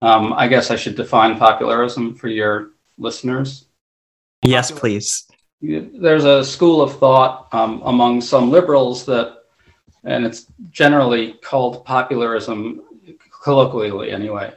Um, 0.00 0.32
I 0.32 0.46
guess 0.48 0.70
I 0.70 0.76
should 0.76 0.94
define 0.94 1.38
popularism 1.38 2.14
for 2.14 2.28
your 2.28 2.70
listeners. 2.98 3.66
Yes, 4.42 4.70
please. 4.70 5.26
There's 5.60 6.24
a 6.24 6.44
school 6.44 6.80
of 6.80 6.98
thought 6.98 7.48
um, 7.52 7.82
among 7.84 8.20
some 8.20 8.50
liberals 8.50 9.04
that, 9.06 9.38
and 10.04 10.24
it's 10.24 10.46
generally 10.70 11.32
called 11.34 11.84
popularism, 11.84 12.82
colloquially 13.42 14.12
anyway, 14.12 14.52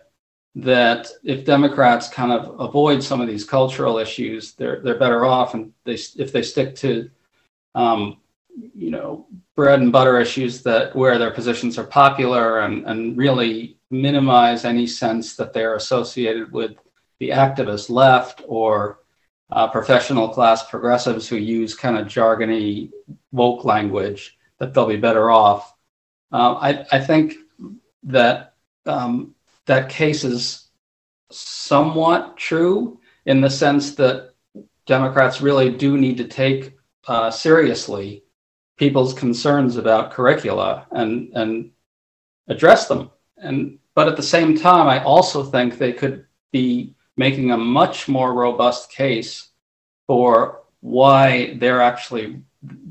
that 0.53 1.09
if 1.23 1.45
Democrats 1.45 2.07
kind 2.07 2.31
of 2.31 2.59
avoid 2.59 3.01
some 3.01 3.19
of 3.19 3.27
these 3.27 3.43
cultural 3.43 3.97
issues, 3.97 4.53
they're 4.53 4.81
they're 4.81 4.99
better 4.99 5.25
off, 5.25 5.55
and 5.55 5.73
they 5.85 5.93
if 5.93 6.31
they 6.31 6.43
stick 6.43 6.75
to, 6.75 7.09
um, 7.73 8.17
you 8.75 8.91
know, 8.91 9.25
bread 9.55 9.81
and 9.81 9.91
butter 9.91 10.19
issues 10.19 10.63
that 10.63 10.95
where 10.95 11.17
their 11.17 11.31
positions 11.31 11.77
are 11.77 11.83
popular 11.83 12.59
and 12.59 12.85
and 12.85 13.17
really 13.17 13.77
minimize 13.89 14.63
any 14.63 14.87
sense 14.87 15.35
that 15.35 15.53
they're 15.53 15.75
associated 15.75 16.51
with 16.51 16.71
the 17.19 17.29
activist 17.29 17.89
left 17.89 18.41
or 18.47 18.99
uh, 19.51 19.67
professional 19.67 20.29
class 20.29 20.67
progressives 20.69 21.27
who 21.27 21.35
use 21.35 21.75
kind 21.75 21.97
of 21.97 22.07
jargony 22.07 22.89
woke 23.31 23.65
language, 23.65 24.37
that 24.57 24.73
they'll 24.73 24.87
be 24.87 24.95
better 24.95 25.29
off. 25.29 25.75
Uh, 26.31 26.53
I, 26.53 26.85
I 26.91 26.99
think 26.99 27.35
that 28.03 28.53
um, 28.85 29.35
that 29.65 29.89
case 29.89 30.23
is 30.23 30.69
somewhat 31.29 32.37
true 32.37 32.99
in 33.25 33.41
the 33.41 33.49
sense 33.49 33.95
that 33.95 34.33
Democrats 34.85 35.41
really 35.41 35.69
do 35.69 35.97
need 35.97 36.17
to 36.17 36.27
take 36.27 36.77
uh, 37.07 37.29
seriously 37.29 38.20
people's 38.81 39.13
concerns 39.13 39.77
about 39.77 40.09
curricula 40.09 40.87
and 40.89 41.29
and 41.35 41.69
address 42.47 42.87
them. 42.87 43.11
And 43.37 43.77
but 43.93 44.07
at 44.07 44.17
the 44.17 44.31
same 44.35 44.57
time, 44.57 44.87
I 44.87 45.03
also 45.03 45.43
think 45.43 45.77
they 45.77 45.93
could 45.93 46.25
be 46.51 46.95
making 47.15 47.51
a 47.51 47.57
much 47.57 48.07
more 48.07 48.33
robust 48.33 48.91
case 48.91 49.49
for 50.07 50.63
why 50.79 51.57
they're 51.59 51.83
actually, 51.91 52.41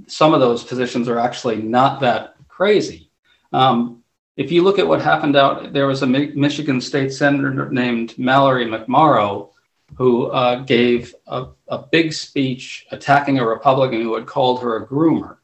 some 0.06 0.32
of 0.32 0.40
those 0.40 0.62
positions 0.62 1.08
are 1.08 1.18
actually 1.18 1.56
not 1.56 1.98
that 2.00 2.36
crazy. 2.46 3.10
Um, 3.52 4.04
if 4.36 4.52
you 4.52 4.62
look 4.62 4.78
at 4.78 4.86
what 4.86 5.02
happened 5.02 5.34
out, 5.34 5.72
there 5.72 5.88
was 5.88 6.02
a 6.02 6.06
Mi- 6.06 6.32
Michigan 6.46 6.80
state 6.80 7.12
senator 7.12 7.68
named 7.70 8.16
Mallory 8.16 8.66
McMorrow 8.66 9.50
who 9.96 10.26
uh, 10.26 10.56
gave 10.76 11.12
a, 11.26 11.46
a 11.66 11.78
big 11.78 12.12
speech 12.12 12.86
attacking 12.92 13.40
a 13.40 13.46
Republican 13.54 14.02
who 14.02 14.14
had 14.14 14.26
called 14.26 14.62
her 14.62 14.76
a 14.76 14.86
groomer. 14.86 15.39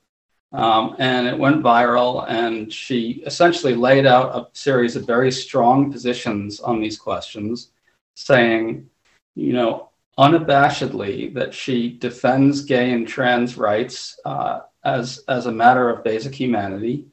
Um, 0.53 0.97
and 0.99 1.27
it 1.27 1.39
went 1.39 1.63
viral, 1.63 2.25
and 2.29 2.73
she 2.73 3.23
essentially 3.27 3.75
laid 3.75 4.07
out 4.07 4.35
a 4.35 4.49
series 4.57 4.97
of 4.97 5.07
very 5.07 5.31
strong 5.33 5.93
positions 5.93 6.61
on 6.61 6.81
these 6.81 6.97
questions, 6.97 7.73
saying, 8.15 8.89
you 9.35 9.53
know, 9.53 9.91
unabashedly 10.19 11.35
that 11.35 11.53
she 11.53 11.91
defends 11.99 12.63
gay 12.63 12.93
and 12.93 13.07
trans 13.07 13.59
rights 13.59 14.19
uh, 14.25 14.61
as, 14.85 15.23
as 15.29 15.47
a 15.47 15.53
matter 15.53 15.91
of 15.91 16.05
basic 16.05 16.35
humanity, 16.35 17.07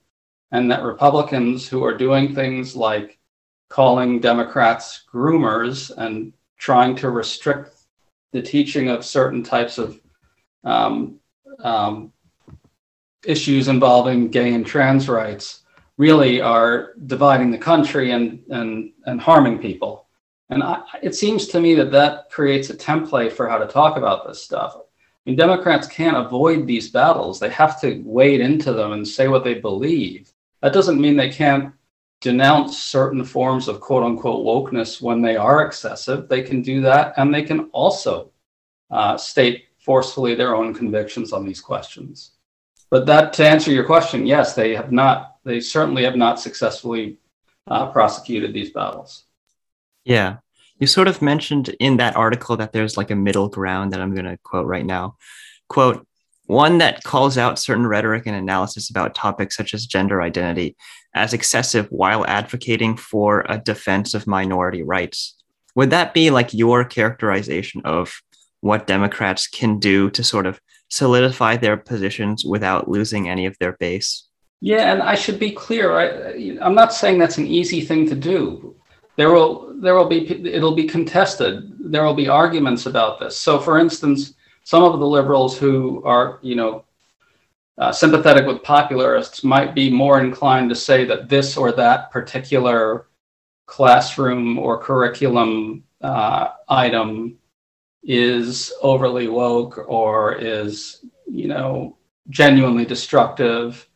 and 0.52 0.72
that 0.72 0.84
Republicans 0.84 1.68
who 1.68 1.84
are 1.84 1.98
doing 1.98 2.34
things 2.34 2.76
like 2.76 3.18
calling 3.68 4.20
Democrats 4.20 5.04
groomers 5.12 5.92
and 5.98 6.32
trying 6.58 6.96
to 6.96 7.10
restrict 7.10 7.76
the 8.32 8.42
teaching 8.42 8.90
of 8.90 9.04
certain 9.04 9.44
types 9.44 9.78
of 9.80 10.00
um, 10.64 11.20
um, 11.60 12.13
issues 13.26 13.68
involving 13.68 14.30
gay 14.30 14.54
and 14.54 14.66
trans 14.66 15.10
rights 15.10 15.64
really 15.98 16.42
are 16.42 16.94
dividing 17.06 17.52
the 17.52 17.58
country 17.58 18.12
and 18.12 18.44
and 18.50 18.92
and 19.06 19.22
harming 19.22 19.60
people. 19.60 20.08
And 20.50 20.64
I, 20.64 20.82
it 21.02 21.16
seems 21.16 21.48
to 21.48 21.60
me 21.60 21.74
that 21.76 21.92
that 21.92 22.30
creates 22.30 22.70
a 22.70 22.76
template 22.76 23.32
for 23.32 23.48
how 23.48 23.58
to 23.58 23.68
talk 23.68 23.98
about 23.98 24.28
this 24.28 24.44
stuff. 24.44 24.76
I 24.76 24.82
mean, 25.26 25.36
Democrats 25.38 25.88
can't 25.88 26.18
avoid 26.18 26.68
these 26.68 26.92
battles; 26.92 27.40
they 27.40 27.50
have 27.50 27.80
to 27.82 28.02
wade 28.06 28.42
into 28.42 28.74
them 28.74 28.92
and 28.92 29.08
say 29.08 29.28
what 29.28 29.44
they 29.44 29.56
believe. 29.56 30.32
That 30.62 30.74
doesn't 30.74 31.02
mean 31.02 31.16
they 31.16 31.30
can't 31.30 31.74
denounce 32.22 32.78
certain 32.82 33.24
forms 33.24 33.68
of 33.68 33.82
quote 33.82 34.04
unquote 34.04 34.46
wokeness 34.46 35.02
when 35.02 35.22
they 35.22 35.36
are 35.36 35.66
excessive. 35.66 36.30
They 36.30 36.42
can 36.42 36.62
do 36.62 36.82
that, 36.82 37.14
and 37.18 37.34
they 37.34 37.44
can 37.44 37.70
also 37.72 38.32
uh, 38.92 39.18
state 39.18 39.66
forcefully 39.78 40.34
their 40.36 40.56
own 40.56 40.74
convictions 40.74 41.34
on 41.34 41.46
these 41.46 41.60
questions. 41.60 42.33
But 42.94 43.08
that 43.08 43.34
to 43.34 43.48
answer 43.48 43.72
your 43.72 43.86
question, 43.86 44.28
yes, 44.28 44.54
they 44.54 44.76
have 44.76 44.92
not. 44.92 45.38
They 45.44 45.62
certainly 45.62 46.04
have 46.04 46.16
not 46.16 46.40
successfully 46.40 47.18
uh, 47.66 47.88
prosecuted 47.88 48.54
these 48.54 48.70
battles. 48.70 49.24
Yeah, 50.06 50.36
you 50.78 50.86
sort 50.86 51.08
of 51.08 51.20
mentioned 51.20 51.76
in 51.80 51.98
that 51.98 52.16
article 52.16 52.56
that 52.58 52.72
there's 52.72 52.96
like 52.96 53.10
a 53.10 53.16
middle 53.16 53.50
ground 53.50 53.94
that 53.94 54.00
I'm 54.00 54.14
going 54.14 54.28
to 54.28 54.38
quote 54.44 54.68
right 54.68 54.86
now. 54.86 55.16
Quote, 55.70 56.06
one 56.46 56.78
that 56.78 57.04
calls 57.04 57.36
out 57.36 57.58
certain 57.58 57.88
rhetoric 57.88 58.28
and 58.28 58.36
analysis 58.36 58.92
about 58.92 59.16
topics 59.16 59.56
such 59.56 59.74
as 59.74 59.88
gender 59.88 60.22
identity 60.22 60.76
as 61.16 61.34
excessive 61.34 61.88
while 61.90 62.28
advocating 62.28 62.96
for 62.96 63.44
a 63.50 63.58
defense 63.58 64.14
of 64.14 64.28
minority 64.28 64.84
rights. 64.84 65.36
Would 65.74 65.90
that 65.90 66.14
be 66.14 66.30
like 66.30 66.54
your 66.54 66.86
characterization 66.86 67.82
of 67.86 68.14
what 68.62 68.86
Democrats 68.86 69.48
can 69.48 69.80
do 69.80 70.12
to 70.12 70.24
sort 70.24 70.46
of 70.46 70.62
solidify 70.94 71.58
their 71.58 71.76
positions 71.76 72.46
without 72.46 72.88
losing 72.88 73.28
any 73.28 73.48
of 73.48 73.58
their 73.58 73.74
base? 73.80 74.28
Yeah, 74.62 74.94
and 74.94 75.02
I 75.02 75.16
should 75.16 75.40
be 75.40 75.52
clear. 75.52 75.86
I, 75.98 76.58
I'm 76.62 76.76
not 76.76 76.94
saying 76.94 77.18
that's 77.18 77.40
an 77.40 77.48
easy 77.48 77.82
thing 77.82 78.08
to 78.10 78.16
do. 78.16 78.76
There 79.18 79.32
will 79.34 79.74
there 79.82 79.96
will 79.96 80.08
be 80.08 80.20
it'll 80.58 80.76
be 80.76 80.88
contested. 80.88 81.52
There 81.92 82.04
will 82.06 82.14
be 82.14 82.30
arguments 82.30 82.86
about 82.86 83.20
this. 83.20 83.36
So, 83.38 83.60
for 83.60 83.80
instance, 83.80 84.36
some 84.64 84.84
of 84.84 85.00
the 85.00 85.08
liberals 85.18 85.58
who 85.58 86.04
are 86.06 86.40
you 86.44 86.56
know 86.56 86.86
uh, 87.80 87.92
sympathetic 87.92 88.46
with 88.46 88.64
popularists 88.64 89.44
might 89.44 89.74
be 89.74 89.90
more 89.90 90.22
inclined 90.22 90.70
to 90.70 90.76
say 90.76 91.06
that 91.06 91.28
this 91.28 91.58
or 91.58 91.72
that 91.72 92.12
particular 92.12 93.08
classroom 93.66 94.60
or 94.60 94.78
curriculum 94.78 95.84
uh, 96.02 96.50
item 96.70 97.38
is 98.04 98.74
overly 98.82 99.28
woke 99.28 99.86
or 99.88 100.36
is 100.36 101.06
you 101.28 101.48
know 101.48 101.98
genuinely 102.30 102.86
destructive 102.86 103.88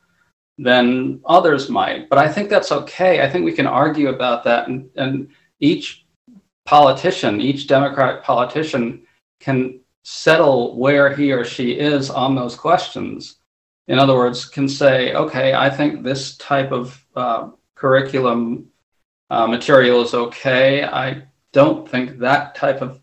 than 0.57 1.21
others 1.25 1.69
might. 1.69 2.09
But 2.09 2.17
i 2.17 2.27
think 2.27 2.49
that's 2.49 2.71
okay. 2.71 3.21
I 3.21 3.29
think 3.29 3.45
we 3.45 3.53
can 3.53 3.67
argue 3.67 4.09
about 4.09 4.43
that. 4.45 4.67
And, 4.67 4.89
and 4.95 5.29
each 5.59 6.05
politician 6.65 7.39
each 7.39 7.67
democratic 7.67 8.23
politician 8.23 9.03
can 9.39 9.79
settle 10.03 10.77
where 10.77 11.13
he 11.13 11.31
or 11.31 11.43
she 11.43 11.71
is 11.71 12.09
on 12.09 12.33
those 12.33 12.55
questions. 12.55 13.37
In 13.87 13.99
other 13.99 14.15
words, 14.15 14.45
can 14.45 14.67
say, 14.67 15.13
okay, 15.13 15.53
I 15.53 15.69
think 15.69 16.01
this 16.01 16.37
type 16.37 16.71
of 16.71 17.05
uh, 17.15 17.49
curriculum 17.75 18.67
uh, 19.29 19.47
material 19.47 20.01
is 20.01 20.13
okay. 20.13 20.83
I 20.83 21.23
don't 21.51 21.87
think 21.89 22.19
that 22.19 22.55
type 22.55 22.81
of 22.81 23.01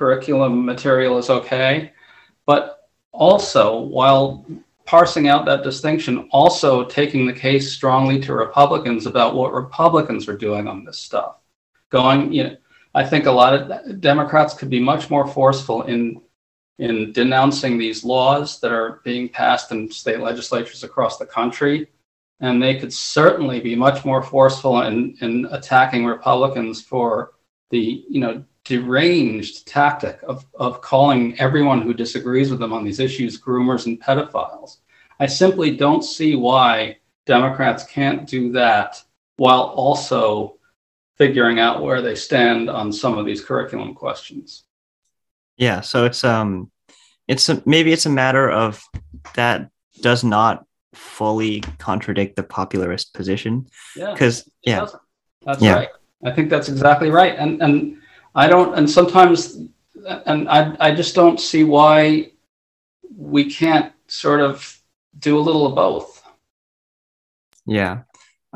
curriculum 0.00 0.64
material 0.64 1.18
is 1.18 1.28
okay. 1.28 1.92
But 2.46 2.88
also, 3.12 3.80
while 3.80 4.46
parsing 4.86 5.28
out 5.28 5.44
that 5.44 5.62
distinction, 5.62 6.26
also 6.32 6.86
taking 6.86 7.26
the 7.26 7.34
case 7.34 7.70
strongly 7.70 8.18
to 8.20 8.32
Republicans 8.32 9.04
about 9.04 9.34
what 9.34 9.52
Republicans 9.52 10.26
are 10.26 10.38
doing 10.38 10.66
on 10.66 10.84
this 10.84 10.98
stuff. 10.98 11.36
Going, 11.90 12.32
you 12.32 12.44
know, 12.44 12.56
I 12.94 13.04
think 13.04 13.26
a 13.26 13.30
lot 13.30 13.52
of 13.52 14.00
Democrats 14.00 14.54
could 14.54 14.70
be 14.70 14.80
much 14.80 15.10
more 15.10 15.26
forceful 15.26 15.82
in 15.82 16.22
in 16.78 17.12
denouncing 17.12 17.76
these 17.76 18.02
laws 18.04 18.58
that 18.60 18.72
are 18.72 19.02
being 19.04 19.28
passed 19.28 19.70
in 19.70 19.90
state 19.90 20.20
legislatures 20.20 20.82
across 20.82 21.18
the 21.18 21.26
country. 21.26 21.86
And 22.40 22.62
they 22.62 22.78
could 22.80 22.90
certainly 22.90 23.60
be 23.60 23.76
much 23.76 24.02
more 24.06 24.22
forceful 24.22 24.80
in, 24.80 25.14
in 25.20 25.46
attacking 25.50 26.06
Republicans 26.06 26.80
for 26.80 27.32
the, 27.68 28.02
you 28.08 28.20
know, 28.22 28.42
deranged 28.64 29.66
tactic 29.66 30.20
of, 30.22 30.44
of 30.54 30.80
calling 30.80 31.38
everyone 31.40 31.82
who 31.82 31.94
disagrees 31.94 32.50
with 32.50 32.60
them 32.60 32.72
on 32.72 32.84
these 32.84 33.00
issues 33.00 33.40
groomers 33.40 33.86
and 33.86 34.00
pedophiles. 34.00 34.78
I 35.18 35.26
simply 35.26 35.76
don't 35.76 36.02
see 36.02 36.36
why 36.36 36.98
Democrats 37.26 37.84
can't 37.84 38.26
do 38.26 38.52
that 38.52 39.02
while 39.36 39.62
also 39.62 40.56
figuring 41.16 41.58
out 41.58 41.82
where 41.82 42.00
they 42.00 42.14
stand 42.14 42.70
on 42.70 42.92
some 42.92 43.18
of 43.18 43.26
these 43.26 43.44
curriculum 43.44 43.94
questions. 43.94 44.64
Yeah, 45.56 45.82
so 45.82 46.06
it's 46.06 46.24
um 46.24 46.70
it's 47.28 47.48
a, 47.48 47.62
maybe 47.66 47.92
it's 47.92 48.06
a 48.06 48.10
matter 48.10 48.50
of 48.50 48.82
that 49.34 49.70
does 50.00 50.24
not 50.24 50.64
fully 50.94 51.60
contradict 51.78 52.36
the 52.36 52.42
popularist 52.42 53.12
position. 53.12 53.66
Yeah. 53.94 54.16
Cuz 54.16 54.48
yeah. 54.62 54.86
That's 55.44 55.62
yeah. 55.62 55.74
right. 55.74 55.88
I 56.24 56.32
think 56.32 56.50
that's 56.50 56.68
exactly 56.68 57.10
right. 57.10 57.36
And 57.38 57.62
and 57.62 57.99
I 58.34 58.48
don't 58.48 58.76
and 58.76 58.88
sometimes 58.88 59.58
and 60.26 60.48
I 60.48 60.76
I 60.80 60.94
just 60.94 61.14
don't 61.14 61.40
see 61.40 61.64
why 61.64 62.32
we 63.16 63.50
can't 63.50 63.92
sort 64.08 64.40
of 64.40 64.80
do 65.18 65.38
a 65.38 65.40
little 65.40 65.66
of 65.66 65.74
both. 65.74 66.22
Yeah. 67.66 68.02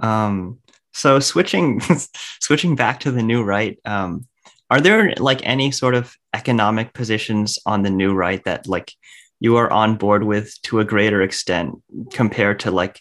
Um 0.01 0.59
so 0.93 1.21
switching 1.21 1.81
switching 2.41 2.77
back 2.77 3.01
to 3.01 3.11
the 3.11 3.23
new 3.23 3.43
right 3.43 3.79
um 3.85 4.27
are 4.71 4.81
there 4.81 5.15
like 5.19 5.45
any 5.45 5.71
sort 5.71 5.95
of 5.95 6.17
economic 6.35 6.93
positions 6.95 7.59
on 7.67 7.83
the 7.83 7.91
new 7.91 8.15
right 8.15 8.43
that 8.45 8.67
like 8.67 8.93
you 9.41 9.57
are 9.57 9.71
on 9.71 9.97
board 9.97 10.25
with 10.25 10.61
to 10.63 10.81
a 10.81 10.85
greater 10.85 11.21
extent 11.23 11.75
compared 12.13 12.61
to 12.61 12.71
like 12.71 13.01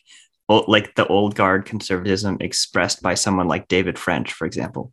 like 0.49 0.93
the 0.95 1.07
old 1.07 1.35
guard 1.35 1.65
conservatism 1.65 2.37
expressed 2.41 3.01
by 3.01 3.13
someone 3.13 3.47
like 3.47 3.67
David 3.67 3.97
French, 3.97 4.33
for 4.33 4.45
example? 4.45 4.91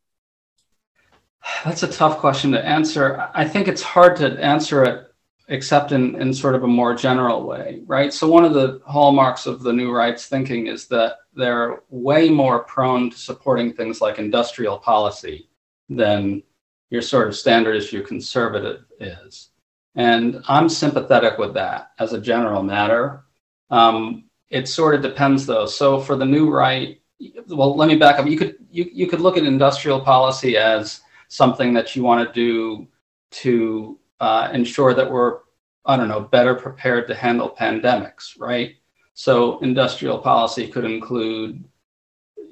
That's 1.65 1.83
a 1.83 1.89
tough 1.89 2.19
question 2.19 2.53
to 2.53 2.65
answer. 2.65 3.29
I 3.35 3.47
think 3.47 3.69
it's 3.69 3.83
hard 3.83 4.17
to 4.17 4.43
answer 4.43 4.85
it 4.85 5.07
except 5.49 5.91
in, 5.91 6.15
in 6.21 6.33
sort 6.33 6.55
of 6.55 6.63
a 6.63 6.69
more 6.69 6.95
general 6.95 7.43
way, 7.45 7.83
right? 7.87 8.13
So, 8.13 8.29
one 8.29 8.45
of 8.45 8.55
the 8.55 8.81
hallmarks 8.87 9.47
of 9.47 9.63
the 9.63 9.73
new 9.73 9.93
rights 9.93 10.27
thinking 10.27 10.69
is 10.69 10.87
that 10.89 11.17
they're 11.35 11.83
way 11.91 12.29
more 12.29 12.61
prone 12.61 13.11
to 13.11 13.19
supporting 13.19 13.73
things 13.73 14.01
like 14.01 14.19
industrial 14.19 14.79
policy 14.79 15.49
than 15.89 16.43
your 16.91 17.03
sort 17.03 17.29
of 17.29 17.37
standard 17.37 17.77
issue 17.77 18.05
conservative 18.05 18.85
is. 19.01 19.51
And 19.97 20.43
I'm 20.49 20.69
sympathetic 20.69 21.39
with 21.39 21.55
that 21.55 21.93
as 21.99 22.13
a 22.13 22.21
general 22.21 22.63
matter. 22.63 23.25
Um, 23.71 24.25
it 24.51 24.69
sort 24.69 24.95
of 24.95 25.03
depends 25.03 25.47
though. 25.47 25.67
So 25.67 26.01
for 26.01 26.17
the 26.17 26.25
new 26.25 26.51
right, 26.51 27.01
well, 27.49 27.77
let 27.77 27.89
me 27.89 27.97
back 27.97 28.19
up. 28.19 28.27
You 28.27 28.39
could 28.39 28.57
you, 28.71 28.89
you 28.93 29.07
could 29.07 29.21
look 29.21 29.37
at 29.37 29.45
industrial 29.45 30.01
policy 30.01 30.57
as 30.57 31.01
something 31.31 31.73
that 31.73 31.95
you 31.95 32.03
want 32.03 32.27
to 32.27 32.35
do 32.35 32.87
to 33.31 33.99
uh, 34.19 34.51
ensure 34.53 34.93
that 34.93 35.11
we're 35.11 35.39
I 35.87 35.97
don't 35.97 36.09
know 36.09 36.21
better 36.21 36.55
prepared 36.55 37.09
to 37.09 37.15
handle 37.15 37.57
pandemics, 37.59 38.39
right? 38.39 38.75
So 39.15 39.59
industrial 39.61 40.19
policy 40.19 40.69
could 40.69 40.85
include 40.85 41.65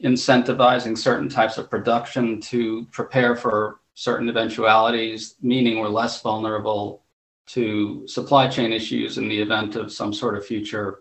incentivizing 0.02 0.96
certain 0.96 1.28
types 1.28 1.58
of 1.58 1.68
production 1.68 2.40
to 2.42 2.86
prepare 2.90 3.36
for 3.36 3.80
certain 3.94 4.28
eventualities, 4.28 5.34
meaning 5.42 5.78
we're 5.78 5.88
less 5.88 6.22
vulnerable 6.22 7.02
to 7.48 8.06
supply 8.06 8.48
chain 8.48 8.72
issues 8.72 9.18
in 9.18 9.28
the 9.28 9.40
event 9.40 9.76
of 9.76 9.92
some 9.92 10.12
sort 10.12 10.36
of 10.36 10.46
future 10.46 11.00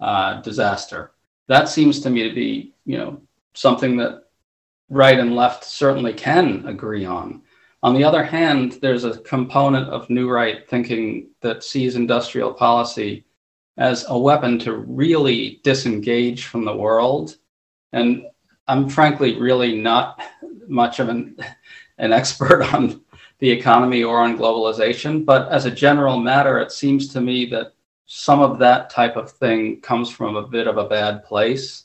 uh, 0.00 0.40
disaster. 0.42 1.12
That 1.46 1.68
seems 1.68 2.00
to 2.00 2.10
me 2.10 2.28
to 2.28 2.34
be, 2.34 2.74
you 2.84 2.98
know, 2.98 3.20
something 3.54 3.96
that 3.96 4.21
right 4.92 5.18
and 5.18 5.34
left 5.34 5.64
certainly 5.64 6.12
can 6.12 6.66
agree 6.66 7.06
on. 7.06 7.40
On 7.82 7.94
the 7.94 8.04
other 8.04 8.22
hand, 8.22 8.78
there's 8.82 9.04
a 9.04 9.18
component 9.20 9.88
of 9.88 10.10
new 10.10 10.28
right 10.30 10.68
thinking 10.68 11.30
that 11.40 11.64
sees 11.64 11.96
industrial 11.96 12.52
policy 12.52 13.24
as 13.78 14.04
a 14.08 14.18
weapon 14.18 14.58
to 14.58 14.76
really 14.76 15.60
disengage 15.64 16.44
from 16.44 16.66
the 16.66 16.76
world. 16.76 17.38
And 17.94 18.26
I'm 18.68 18.86
frankly 18.86 19.40
really 19.40 19.80
not 19.80 20.20
much 20.68 21.00
of 21.00 21.08
an, 21.08 21.38
an 21.96 22.12
expert 22.12 22.62
on 22.74 23.00
the 23.38 23.50
economy 23.50 24.04
or 24.04 24.20
on 24.20 24.36
globalization, 24.36 25.24
but 25.24 25.50
as 25.50 25.64
a 25.64 25.70
general 25.70 26.20
matter, 26.20 26.58
it 26.58 26.70
seems 26.70 27.08
to 27.08 27.20
me 27.22 27.46
that 27.46 27.72
some 28.04 28.40
of 28.40 28.58
that 28.58 28.90
type 28.90 29.16
of 29.16 29.32
thing 29.32 29.80
comes 29.80 30.10
from 30.10 30.36
a 30.36 30.46
bit 30.46 30.66
of 30.68 30.76
a 30.76 30.88
bad 30.88 31.24
place. 31.24 31.84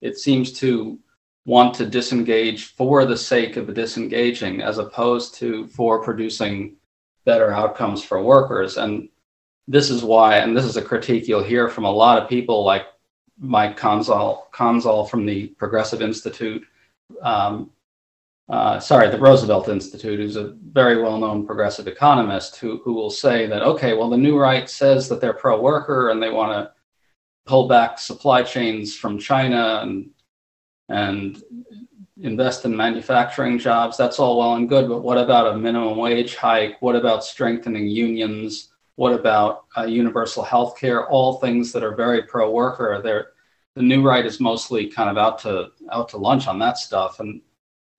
It 0.00 0.16
seems 0.16 0.52
to 0.54 0.98
want 1.46 1.72
to 1.76 1.86
disengage 1.86 2.74
for 2.74 3.06
the 3.06 3.16
sake 3.16 3.56
of 3.56 3.72
disengaging 3.72 4.60
as 4.60 4.78
opposed 4.78 5.34
to 5.36 5.66
for 5.68 6.02
producing 6.02 6.76
better 7.24 7.52
outcomes 7.52 8.04
for 8.04 8.22
workers. 8.22 8.76
And 8.76 9.08
this 9.68 9.88
is 9.88 10.02
why, 10.02 10.38
and 10.38 10.56
this 10.56 10.64
is 10.64 10.76
a 10.76 10.82
critique 10.82 11.26
you'll 11.26 11.42
hear 11.42 11.68
from 11.68 11.84
a 11.84 11.90
lot 11.90 12.20
of 12.20 12.28
people 12.28 12.64
like 12.64 12.86
Mike 13.38 13.78
Konczal, 13.78 14.50
Konczal 14.52 15.08
from 15.08 15.24
the 15.24 15.46
Progressive 15.48 16.02
Institute, 16.02 16.66
um, 17.22 17.70
uh, 18.48 18.78
sorry, 18.78 19.08
the 19.08 19.18
Roosevelt 19.18 19.68
Institute, 19.68 20.18
who's 20.20 20.36
a 20.36 20.54
very 20.72 21.02
well-known 21.02 21.46
progressive 21.46 21.88
economist, 21.88 22.56
who 22.56 22.80
who 22.84 22.92
will 22.92 23.10
say 23.10 23.46
that 23.46 23.62
okay, 23.62 23.94
well, 23.94 24.08
the 24.08 24.16
new 24.16 24.38
right 24.38 24.70
says 24.70 25.08
that 25.08 25.20
they're 25.20 25.32
pro-worker 25.32 26.10
and 26.10 26.22
they 26.22 26.30
want 26.30 26.52
to 26.52 26.72
pull 27.44 27.66
back 27.66 27.98
supply 27.98 28.42
chains 28.42 28.94
from 28.96 29.18
China 29.18 29.80
and 29.82 30.10
and 30.88 31.42
invest 32.22 32.64
in 32.64 32.76
manufacturing 32.76 33.58
jobs. 33.58 33.96
That's 33.96 34.18
all 34.18 34.38
well 34.38 34.54
and 34.54 34.68
good, 34.68 34.88
but 34.88 35.02
what 35.02 35.18
about 35.18 35.54
a 35.54 35.58
minimum 35.58 35.98
wage 35.98 36.36
hike? 36.36 36.80
What 36.80 36.96
about 36.96 37.24
strengthening 37.24 37.88
unions? 37.88 38.72
What 38.94 39.12
about 39.12 39.66
uh, 39.76 39.84
universal 39.84 40.42
health 40.42 40.78
care? 40.78 41.06
All 41.08 41.34
things 41.34 41.72
that 41.72 41.84
are 41.84 41.94
very 41.94 42.22
pro-worker. 42.22 43.00
They're, 43.02 43.32
the 43.74 43.82
new 43.82 44.02
right 44.02 44.24
is 44.24 44.40
mostly 44.40 44.86
kind 44.86 45.10
of 45.10 45.18
out 45.18 45.38
to 45.40 45.68
out 45.92 46.08
to 46.10 46.16
lunch 46.16 46.46
on 46.46 46.58
that 46.60 46.78
stuff, 46.78 47.20
and 47.20 47.42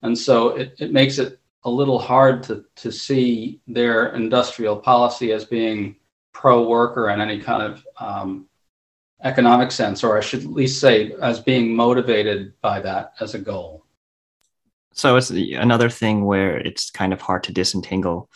and 0.02 0.18
so 0.18 0.48
it, 0.56 0.74
it 0.80 0.92
makes 0.92 1.18
it 1.18 1.38
a 1.62 1.70
little 1.70 2.00
hard 2.00 2.42
to 2.44 2.64
to 2.74 2.90
see 2.90 3.60
their 3.68 4.08
industrial 4.16 4.76
policy 4.76 5.30
as 5.30 5.44
being 5.44 5.94
pro-worker 6.32 7.10
and 7.10 7.22
any 7.22 7.38
kind 7.38 7.62
of 7.62 7.86
um, 8.00 8.47
economic 9.22 9.72
sense, 9.72 10.04
or 10.04 10.16
I 10.16 10.20
should 10.20 10.40
at 10.40 10.52
least 10.52 10.80
say 10.80 11.12
as 11.20 11.40
being 11.40 11.74
motivated 11.74 12.52
by 12.60 12.80
that 12.80 13.14
as 13.20 13.34
a 13.34 13.38
goal. 13.38 13.84
So 14.92 15.16
it's 15.16 15.30
another 15.30 15.90
thing 15.90 16.24
where 16.24 16.58
it's 16.58 16.90
kind 16.90 17.12
of 17.12 17.20
hard 17.20 17.44
to 17.44 17.52
disentangle 17.52 18.28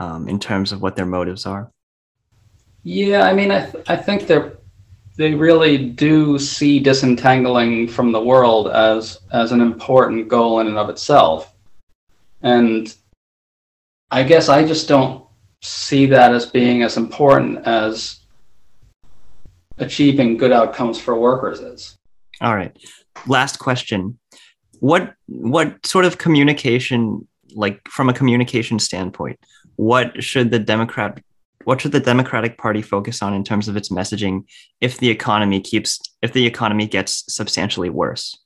um, 0.00 0.28
in 0.28 0.38
terms 0.38 0.72
of 0.72 0.80
what 0.80 0.96
their 0.96 1.06
motives 1.06 1.46
are. 1.46 1.70
Yeah, 2.82 3.24
I 3.24 3.34
mean, 3.34 3.50
I, 3.50 3.66
th- 3.66 3.84
I 3.88 3.96
think 3.96 4.26
they're 4.26 4.54
they 5.16 5.34
really 5.34 5.76
do 5.76 6.38
see 6.38 6.78
disentangling 6.78 7.88
from 7.88 8.12
the 8.12 8.22
world 8.22 8.68
as 8.68 9.20
as 9.32 9.52
an 9.52 9.60
important 9.60 10.28
goal 10.28 10.60
in 10.60 10.68
and 10.68 10.78
of 10.78 10.88
itself, 10.88 11.52
and 12.42 12.94
I 14.10 14.22
guess 14.22 14.48
I 14.48 14.64
just 14.64 14.88
don't 14.88 15.26
see 15.60 16.06
that 16.06 16.32
as 16.32 16.46
being 16.46 16.82
as 16.82 16.96
important 16.96 17.66
as 17.66 18.17
achieving 19.78 20.36
good 20.36 20.52
outcomes 20.52 21.00
for 21.00 21.18
workers 21.18 21.60
is. 21.60 21.98
All 22.40 22.54
right. 22.54 22.76
Last 23.26 23.58
question. 23.58 24.18
What 24.80 25.14
what 25.26 25.84
sort 25.84 26.04
of 26.04 26.18
communication 26.18 27.26
like 27.54 27.86
from 27.88 28.08
a 28.08 28.12
communication 28.12 28.78
standpoint, 28.78 29.38
what 29.76 30.22
should 30.22 30.50
the 30.50 30.58
Democrat 30.58 31.20
what 31.64 31.80
should 31.82 31.92
the 31.92 32.00
Democratic 32.00 32.56
Party 32.56 32.80
focus 32.80 33.20
on 33.20 33.34
in 33.34 33.44
terms 33.44 33.68
of 33.68 33.76
its 33.76 33.90
messaging 33.90 34.44
if 34.80 34.98
the 34.98 35.10
economy 35.10 35.60
keeps 35.60 36.00
if 36.22 36.32
the 36.32 36.46
economy 36.46 36.86
gets 36.86 37.24
substantially 37.32 37.90
worse? 37.90 38.38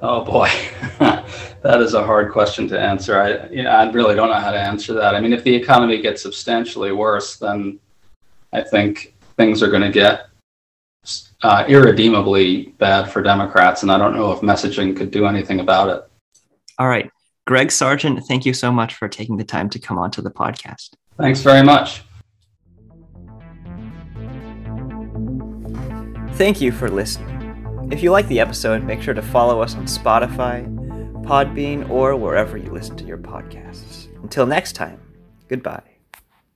Oh 0.00 0.24
boy, 0.24 0.48
that 0.98 1.80
is 1.80 1.94
a 1.94 2.04
hard 2.04 2.32
question 2.32 2.68
to 2.68 2.80
answer. 2.80 3.20
I 3.20 3.48
you 3.48 3.64
know, 3.64 3.70
I 3.70 3.90
really 3.90 4.14
don't 4.14 4.28
know 4.28 4.40
how 4.40 4.52
to 4.52 4.60
answer 4.60 4.94
that. 4.94 5.14
I 5.14 5.20
mean, 5.20 5.32
if 5.32 5.42
the 5.42 5.54
economy 5.54 6.00
gets 6.00 6.22
substantially 6.22 6.92
worse, 6.92 7.36
then 7.36 7.80
I 8.52 8.62
think 8.62 9.14
things 9.38 9.62
are 9.62 9.70
going 9.70 9.82
to 9.82 9.90
get 9.90 10.26
uh, 11.42 11.64
irredeemably 11.68 12.74
bad 12.78 13.10
for 13.10 13.22
Democrats, 13.22 13.82
and 13.82 13.90
I 13.90 13.96
don't 13.96 14.14
know 14.14 14.32
if 14.32 14.40
messaging 14.40 14.94
could 14.96 15.10
do 15.10 15.26
anything 15.26 15.60
about 15.60 15.88
it. 15.88 16.04
All 16.78 16.88
right, 16.88 17.10
Greg 17.46 17.72
Sargent, 17.72 18.22
thank 18.26 18.44
you 18.44 18.52
so 18.52 18.70
much 18.70 18.94
for 18.94 19.08
taking 19.08 19.36
the 19.36 19.44
time 19.44 19.70
to 19.70 19.78
come 19.78 19.98
onto 19.98 20.20
the 20.20 20.30
podcast. 20.30 20.90
Thanks 21.16 21.40
very 21.40 21.64
much. 21.64 22.02
Thank 26.34 26.60
you 26.60 26.70
for 26.70 26.88
listening. 26.88 27.88
If 27.90 28.02
you 28.02 28.12
like 28.12 28.28
the 28.28 28.38
episode, 28.38 28.84
make 28.84 29.00
sure 29.00 29.14
to 29.14 29.22
follow 29.22 29.62
us 29.62 29.74
on 29.74 29.86
Spotify, 29.86 30.66
Podbean, 31.24 31.88
or 31.88 32.16
wherever 32.16 32.56
you 32.56 32.70
listen 32.70 32.96
to 32.98 33.04
your 33.04 33.18
podcasts. 33.18 34.06
Until 34.22 34.46
next 34.46 34.72
time, 34.72 35.00
goodbye. 35.48 35.97